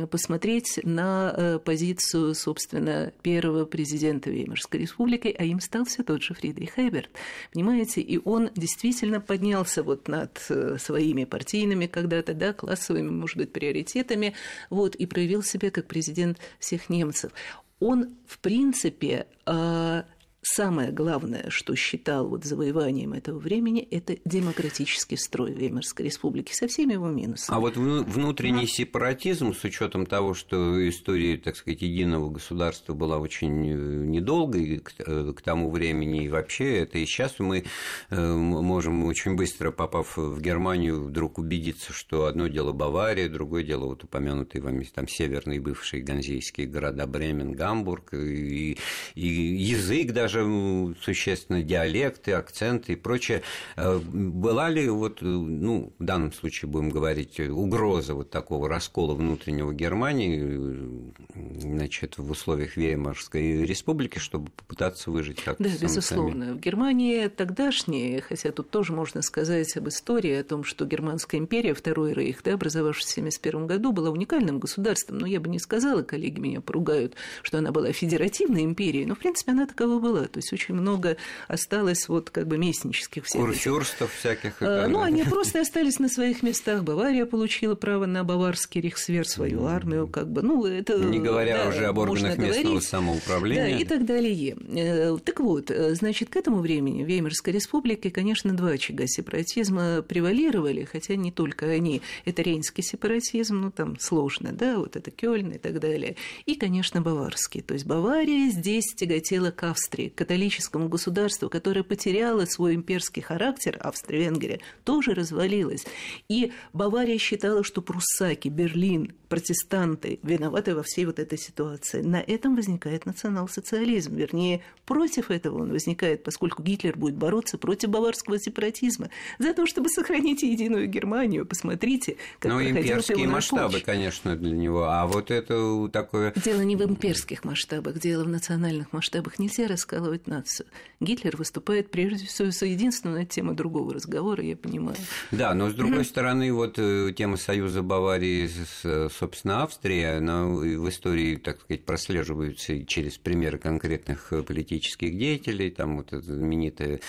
посмотреть 0.10 0.80
на 0.84 1.34
э, 1.36 1.60
позицию, 1.60 2.34
собственно, 2.34 3.14
первого 3.22 3.66
президента 3.66 4.32
Веймарской 4.32 4.82
республики, 4.82 5.34
а 5.38 5.44
им 5.44 5.60
стал 5.60 5.86
все 5.86 6.04
тот 6.04 6.24
же 6.24 6.34
Фридрих 6.34 6.80
Эберт. 6.80 7.10
Понимаете, 7.54 8.02
и 8.02 8.20
он 8.24 8.50
действительно 8.56 9.22
поднялся 9.22 9.84
вот 9.84 10.08
над 10.08 10.44
э, 10.50 10.78
своими 10.80 11.24
партийными 11.26 11.86
когда-то, 11.86 12.34
да, 12.34 12.52
классовыми, 12.52 13.10
может 13.10 13.38
быть, 13.38 13.54
приоритетами, 13.54 14.34
вот, 14.72 14.96
и 14.96 15.06
проявил 15.06 15.44
себя 15.44 15.70
как 15.70 15.86
президент 15.86 16.40
всех 16.60 16.90
немцев. 16.90 17.32
Он, 17.80 18.16
в 18.26 18.40
принципе, 18.40 19.28
э, 19.46 20.04
самое 20.44 20.92
главное, 20.92 21.50
что 21.50 21.76
считал 21.76 22.28
вот 22.28 22.44
завоеванием 22.44 23.14
этого 23.14 23.40
времени, 23.40 23.82
это 23.82 24.18
демократический 24.26 25.18
строй 25.18 25.54
Веймарской 25.54 26.06
республики 26.06 26.54
со 26.54 26.68
всеми 26.68 26.94
его 26.94 27.08
минусами. 27.08 27.56
А 27.56 27.60
вот 27.60 27.78
внутренний 27.78 28.68
сепаратизм, 28.68 29.54
с 29.54 29.64
учетом 29.64 30.06
того, 30.06 30.34
что 30.34 30.88
история, 30.88 31.38
так 31.38 31.56
сказать, 31.56 31.82
единого 31.82 32.30
государства 32.30 32.94
была 32.94 33.18
очень 33.18 33.70
э, 33.70 34.06
недолгой 34.06 34.80
к, 34.80 34.94
э, 35.00 35.34
к 35.36 35.42
тому 35.42 35.72
времени, 35.72 36.26
и 36.26 36.30
вообще 36.30 36.80
это 36.80 36.98
и 36.98 37.06
сейчас 37.06 37.40
мы 37.40 37.64
э, 38.10 38.34
можем 38.34 39.06
очень 39.06 39.36
быстро, 39.36 39.72
попав 39.72 40.18
в 40.18 40.42
Германию, 40.42 41.04
вдруг 41.04 41.38
убедиться, 41.38 41.94
что 41.94 42.26
одно 42.26 42.48
дело 42.48 42.74
Бавария, 42.74 43.30
другое 43.30 43.64
дело 43.64 43.86
вот 43.86 44.04
упомянутые 44.04 44.62
вами 44.62 44.84
там 44.94 45.08
северные 45.08 45.60
бывшие 45.60 46.04
ганзейские 46.04 46.68
города 46.68 47.08
Бремен, 47.08 47.54
Гамбург, 47.54 48.14
и, 48.14 48.78
и 49.16 49.28
язык 49.28 50.12
даже 50.12 50.33
даже 50.34 50.96
существенно 51.02 51.62
диалекты, 51.62 52.34
акценты 52.34 52.94
и 52.94 52.96
прочее. 52.96 53.44
Э, 53.76 54.00
была 54.00 54.70
ли 54.70 54.90
вот, 54.90 55.22
э, 55.22 55.26
ну, 55.26 55.94
в 55.98 56.04
данном 56.04 56.34
случае 56.34 56.70
будем 56.70 56.90
говорить, 56.90 57.40
угроза 57.40 58.16
вот 58.16 58.30
такого 58.30 58.68
раскола 58.68 59.14
внутреннего 59.14 59.74
Германии, 59.74 60.42
э, 60.44 61.60
значит, 61.60 62.18
в 62.18 62.30
условиях 62.30 62.78
Веймарской 62.78 63.64
республики, 63.66 64.20
чтобы 64.20 64.50
попытаться 64.52 65.12
выжить 65.12 65.42
как 65.42 65.58
Да, 65.60 65.70
безусловно. 65.80 66.46
Сами? 66.46 66.58
В 66.58 66.60
Германии 66.60 67.28
тогдашней, 67.28 68.20
хотя 68.22 68.52
тут 68.52 68.70
тоже 68.70 68.94
можно 68.94 69.22
сказать 69.22 69.76
об 69.78 69.88
истории, 69.88 70.34
о 70.34 70.44
том, 70.44 70.64
что 70.64 70.86
Германская 70.86 71.40
империя, 71.40 71.74
Второй 71.74 72.14
Рейх, 72.14 72.42
да, 72.44 72.54
образовавшийся 72.54 73.16
в 73.16 73.24
1971 73.24 73.68
году, 73.68 73.92
была 73.92 74.10
уникальным 74.10 74.60
государством, 74.60 75.20
но 75.20 75.28
я 75.28 75.40
бы 75.40 75.50
не 75.50 75.60
сказала, 75.60 76.02
коллеги 76.02 76.40
меня 76.40 76.62
поругают, 76.62 77.16
что 77.42 77.58
она 77.58 77.72
была 77.72 77.92
федеративной 77.92 78.64
империей, 78.64 79.06
но, 79.06 79.16
в 79.16 79.20
принципе, 79.20 79.52
она 79.52 79.66
такова 79.66 80.00
была 80.00 80.23
то 80.28 80.40
есть 80.40 80.52
очень 80.54 80.76
много 80.76 81.18
осталось 81.48 82.08
вот 82.08 82.30
как 82.30 82.48
бы 82.48 82.58
местнических 82.58 83.26
всех. 83.26 83.42
Курфюрстов 83.42 84.14
всяких. 84.14 84.62
А, 84.62 84.88
ну, 84.88 85.02
они 85.02 85.24
просто 85.30 85.62
остались 85.62 86.00
на 86.00 86.10
своих 86.10 86.44
местах. 86.44 86.84
Бавария 86.84 87.26
получила 87.26 87.76
право 87.76 88.06
на 88.06 88.24
баварский 88.24 88.82
рейхсвер, 88.82 89.28
свою 89.28 89.66
армию, 89.66 90.08
как 90.08 90.32
бы, 90.32 90.42
ну, 90.42 90.66
это... 90.66 90.98
Не 90.98 91.20
говоря 91.20 91.64
да, 91.64 91.70
уже 91.70 91.86
об 91.86 91.98
органах 91.98 92.38
местного 92.38 92.64
говорить. 92.64 92.88
самоуправления. 92.88 93.64
Да, 93.64 93.82
и 93.82 93.86
так 93.86 94.06
далее. 94.06 94.56
Э, 94.76 95.18
так 95.24 95.40
вот, 95.40 95.72
э, 95.72 95.96
значит, 95.96 96.30
к 96.30 96.36
этому 96.36 96.60
времени 96.60 97.04
в 97.04 97.08
Веймарской 97.08 97.54
республике, 97.54 98.12
конечно, 98.12 98.54
два 98.54 98.70
очага 98.70 99.08
сепаратизма 99.08 100.02
превалировали, 100.02 100.84
хотя 100.84 101.16
не 101.16 101.32
только 101.32 101.68
они. 101.68 102.02
Это 102.26 102.42
рейнский 102.42 102.84
сепаратизм, 102.84 103.62
ну, 103.62 103.72
там 103.72 104.00
сложно, 104.00 104.52
да, 104.52 104.78
вот 104.78 104.96
это 104.96 105.12
Кёльн 105.12 105.52
и 105.52 105.58
так 105.58 105.80
далее. 105.80 106.16
И, 106.46 106.56
конечно, 106.56 107.02
баварский. 107.02 107.62
То 107.62 107.74
есть 107.74 107.86
Бавария 107.86 108.50
здесь 108.50 108.94
тяготела 108.96 109.52
к 109.52 109.64
Австрии, 109.64 110.10
католическому 110.16 110.90
государству, 110.90 111.50
которое 111.50 111.84
потеряло 111.84 112.46
свой 112.46 112.76
имперский 112.76 113.22
характер, 113.22 113.78
Австро-Венгрия, 113.82 114.60
тоже 114.84 115.14
развалилась. 115.14 115.86
И 116.30 116.52
Бавария 116.74 117.18
считала, 117.18 117.64
что 117.64 117.82
пруссаки, 117.82 118.50
Берлин, 118.50 119.14
протестанты 119.34 120.20
виноваты 120.22 120.76
во 120.76 120.84
всей 120.84 121.06
вот 121.06 121.18
этой 121.18 121.40
ситуации. 121.40 122.04
На 122.04 122.18
этом 122.18 122.56
возникает 122.56 123.08
национал-социализм. 123.08 124.16
Вернее, 124.16 124.62
против 124.86 125.32
этого 125.32 125.64
он 125.64 125.72
возникает, 125.72 126.22
поскольку 126.22 126.62
Гитлер 126.62 126.96
будет 126.96 127.16
бороться 127.16 127.58
против 127.58 127.90
баварского 127.90 128.38
сепаратизма. 128.38 129.10
За 129.40 129.56
то, 129.56 129.66
чтобы 129.66 129.90
сохранить 129.90 130.44
единую 130.44 130.88
Германию. 130.88 131.48
Посмотрите, 131.48 132.18
как 132.38 132.52
Ну, 132.52 132.62
имперские 132.62 133.28
масштабы, 133.28 133.80
конечно, 133.80 134.36
для 134.36 134.52
него. 134.52 134.84
А 134.84 135.08
вот 135.08 135.32
это 135.32 135.90
такое... 135.92 136.32
Дело 136.36 136.62
не 136.62 136.76
в 136.76 136.84
имперских 136.84 137.44
масштабах, 137.44 137.98
дело 137.98 138.26
в 138.26 138.30
национальных 138.30 138.94
масштабах. 138.94 139.40
Нельзя 139.40 139.68
раскалывать 139.68 140.28
нацию. 140.28 140.68
Гитлер 141.00 141.38
выступает 141.38 141.90
прежде 141.90 142.28
всего 142.28 142.52
за 142.52 142.68
единственную 142.68 143.26
тему 143.26 143.56
другого 143.56 143.96
разговора, 143.96 144.44
я 144.44 144.56
понимаю. 144.56 144.98
Да, 145.32 145.56
но 145.56 145.72
с 145.72 145.74
другой 145.74 146.06
стороны, 146.06 146.54
вот 146.54 146.76
э, 146.78 147.12
тема 147.18 147.38
союза 147.38 147.82
Баварии 147.82 148.48
с 148.48 149.10
собственно, 149.24 149.64
Австрия, 149.64 150.18
она 150.18 150.46
в 150.48 150.90
истории, 150.90 151.38
так 151.38 151.62
сказать, 151.62 151.86
прослеживается 151.86 152.86
через 152.86 153.18
примеры 153.18 153.58
конкретных 153.58 154.34
э, 154.34 154.44
политических 154.44 155.18
деятелей. 155.18 155.70
Там 155.72 155.96
вот 155.98 156.12
эта 156.12 156.26
знаменитая 156.26 157.00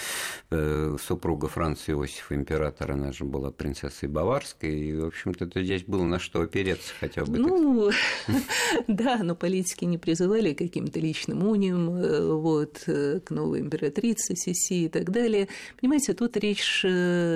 э, 0.51 0.97
супруга 1.03 1.49
Франца 1.49 1.91
Иосифа, 1.91 2.37
императора, 2.37 2.93
она 2.93 3.11
же 3.11 3.25
была 3.25 3.51
принцессой 3.51 4.09
Баварской, 4.09 4.71
и, 4.71 4.95
в 4.95 5.07
общем-то, 5.07 5.51
здесь 5.61 5.83
было 5.83 6.05
на 6.05 6.21
что 6.21 6.43
опереться 6.43 6.93
хотя 7.01 7.25
бы. 7.25 7.37
Ну, 7.37 7.91
да, 8.87 9.19
но 9.25 9.35
политики 9.35 9.85
не 9.85 9.99
призывали 9.99 10.53
к 10.53 10.59
каким-то 10.59 11.01
личным 11.01 11.45
униям, 11.45 11.97
э, 11.97 12.33
вот, 12.33 12.83
к 12.85 13.31
новой 13.31 13.59
императрице 13.59 14.37
Сиси 14.37 14.85
и 14.85 14.89
так 14.89 15.11
далее. 15.11 15.49
Понимаете, 15.81 16.15
тут 16.15 16.37
речь 16.37 16.85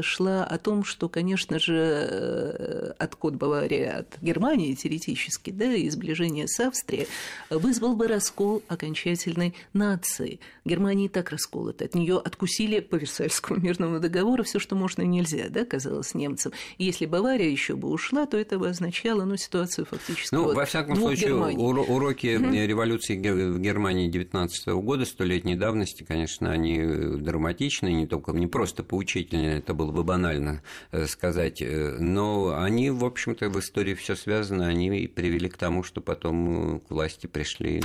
шла 0.03 0.45
о 0.45 0.59
том, 0.59 0.85
что, 0.85 1.09
конечно 1.09 1.59
же, 1.59 2.95
отход 2.97 3.35
Баварии 3.35 3.83
от 3.83 4.21
Германии 4.21 4.68
Германии 4.69 4.75
теоретически, 4.75 5.51
да, 5.51 5.73
и 5.73 5.89
сближение 5.89 6.47
с 6.47 6.61
Австрией, 6.61 7.07
вызвал 7.51 7.97
бы 7.97 8.09
раскол 8.09 8.63
окончательной 8.69 9.55
нации. 9.73 10.41
Германия 10.65 11.07
и 11.07 11.09
так 11.09 11.31
расколота. 11.31 11.85
От 11.85 11.95
нее 11.95 12.19
откусили 12.19 12.81
по 12.81 12.97
Версальскому 12.97 13.61
мирному 13.61 14.01
договору 14.01 14.45
все, 14.45 14.59
что 14.59 14.77
можно 14.77 15.03
и 15.03 15.07
нельзя, 15.07 15.49
да, 15.49 15.65
казалось 15.65 16.15
немцам. 16.15 16.53
И 16.79 16.85
если 16.85 17.07
Бавария 17.07 17.49
еще 17.49 17.75
бы 17.75 17.89
ушла, 17.89 18.27
то 18.27 18.37
это 18.37 18.59
бы 18.59 18.69
означало, 18.69 19.25
ну, 19.25 19.37
ситуацию 19.37 19.87
фактически 19.87 20.35
Ну, 20.35 20.45
вот 20.45 20.57
во 20.57 20.65
всяком 20.65 20.97
случае, 20.97 21.29
Германий. 21.29 21.57
уроки 21.59 22.27
mm-hmm. 22.27 22.67
революции 22.67 23.17
в 23.17 23.59
Германии 23.59 24.09
19 24.09 24.69
года, 24.69 25.05
столетия 25.05 25.39
десятилетней 25.39 25.57
давности, 25.57 26.03
конечно, 26.03 26.51
они 26.51 26.79
драматичны, 26.79 27.93
не 27.93 28.07
только 28.07 28.33
не 28.33 28.47
просто 28.47 28.83
поучительные, 28.83 29.59
это 29.59 29.75
было 29.75 29.93
бы 29.93 30.03
банально 30.03 30.63
сказать, 31.07 31.63
но 31.63 32.59
они, 32.59 32.91
в 32.91 33.05
общем-то, 33.05 33.49
в 33.49 33.59
истории 33.61 33.95
все 33.95 34.17
связано, 34.17 34.48
они 34.51 35.07
привели 35.07 35.49
к 35.49 35.57
тому, 35.57 35.83
что 35.83 36.01
потом 36.01 36.81
к 36.81 36.91
власти 36.91 37.27
пришли 37.27 37.83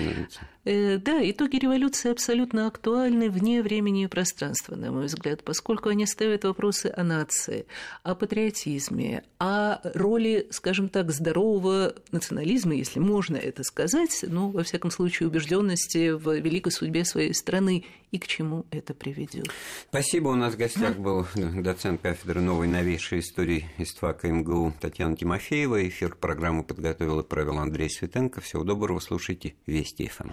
Да, 0.66 1.30
итоги 1.30 1.58
революции 1.58 2.12
абсолютно 2.12 2.68
актуальны 2.68 3.30
вне 3.30 3.62
времени 3.62 4.04
и 4.04 4.08
пространства, 4.08 4.76
на 4.76 4.92
мой 4.92 5.06
взгляд, 5.06 5.44
поскольку 5.44 5.90
они 5.90 6.06
ставят 6.06 6.44
вопросы 6.44 6.94
о 6.96 7.04
нации, 7.04 7.66
о 8.04 8.16
патриотизме, 8.16 9.24
о 9.40 9.80
роли, 9.94 10.48
скажем 10.52 10.90
так, 10.90 11.12
здорового 11.12 11.96
национализма, 12.12 12.76
если 12.76 13.00
можно 13.00 13.36
это 13.36 13.64
сказать, 13.64 14.24
ну, 14.28 14.50
во 14.50 14.64
всяком 14.64 14.92
случае, 14.92 15.28
убежденности 15.28 16.12
в 16.12 16.40
великой 16.40 16.72
судьбе 16.72 17.04
своей 17.06 17.34
страны 17.34 17.84
и 18.14 18.20
к 18.20 18.28
чему 18.28 18.66
это 18.70 18.94
приведет. 18.94 19.48
Спасибо. 19.90 20.30
У 20.30 20.36
нас 20.36 20.54
в 20.54 20.58
гостях 20.58 20.98
был 20.98 21.26
доцент 21.36 22.00
кафедры 22.00 22.42
новой 22.42 22.68
новейшей 22.68 23.20
истории 23.22 23.66
ИСТФАКа 23.80 24.28
МГУ 24.28 24.74
Татьяна 24.80 25.18
Тимофеева. 25.18 25.88
Эфир 25.88 26.16
программы 26.16 26.53
подготовил 26.62 27.22
и 27.22 27.24
провел 27.24 27.58
Андрей 27.58 27.90
Светенко. 27.90 28.42
Всего 28.42 28.64
доброго. 28.64 29.00
Слушайте 29.00 29.56
Вести 29.66 30.08
ФМ. 30.08 30.30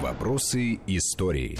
Вопросы 0.00 0.80
истории. 0.88 1.58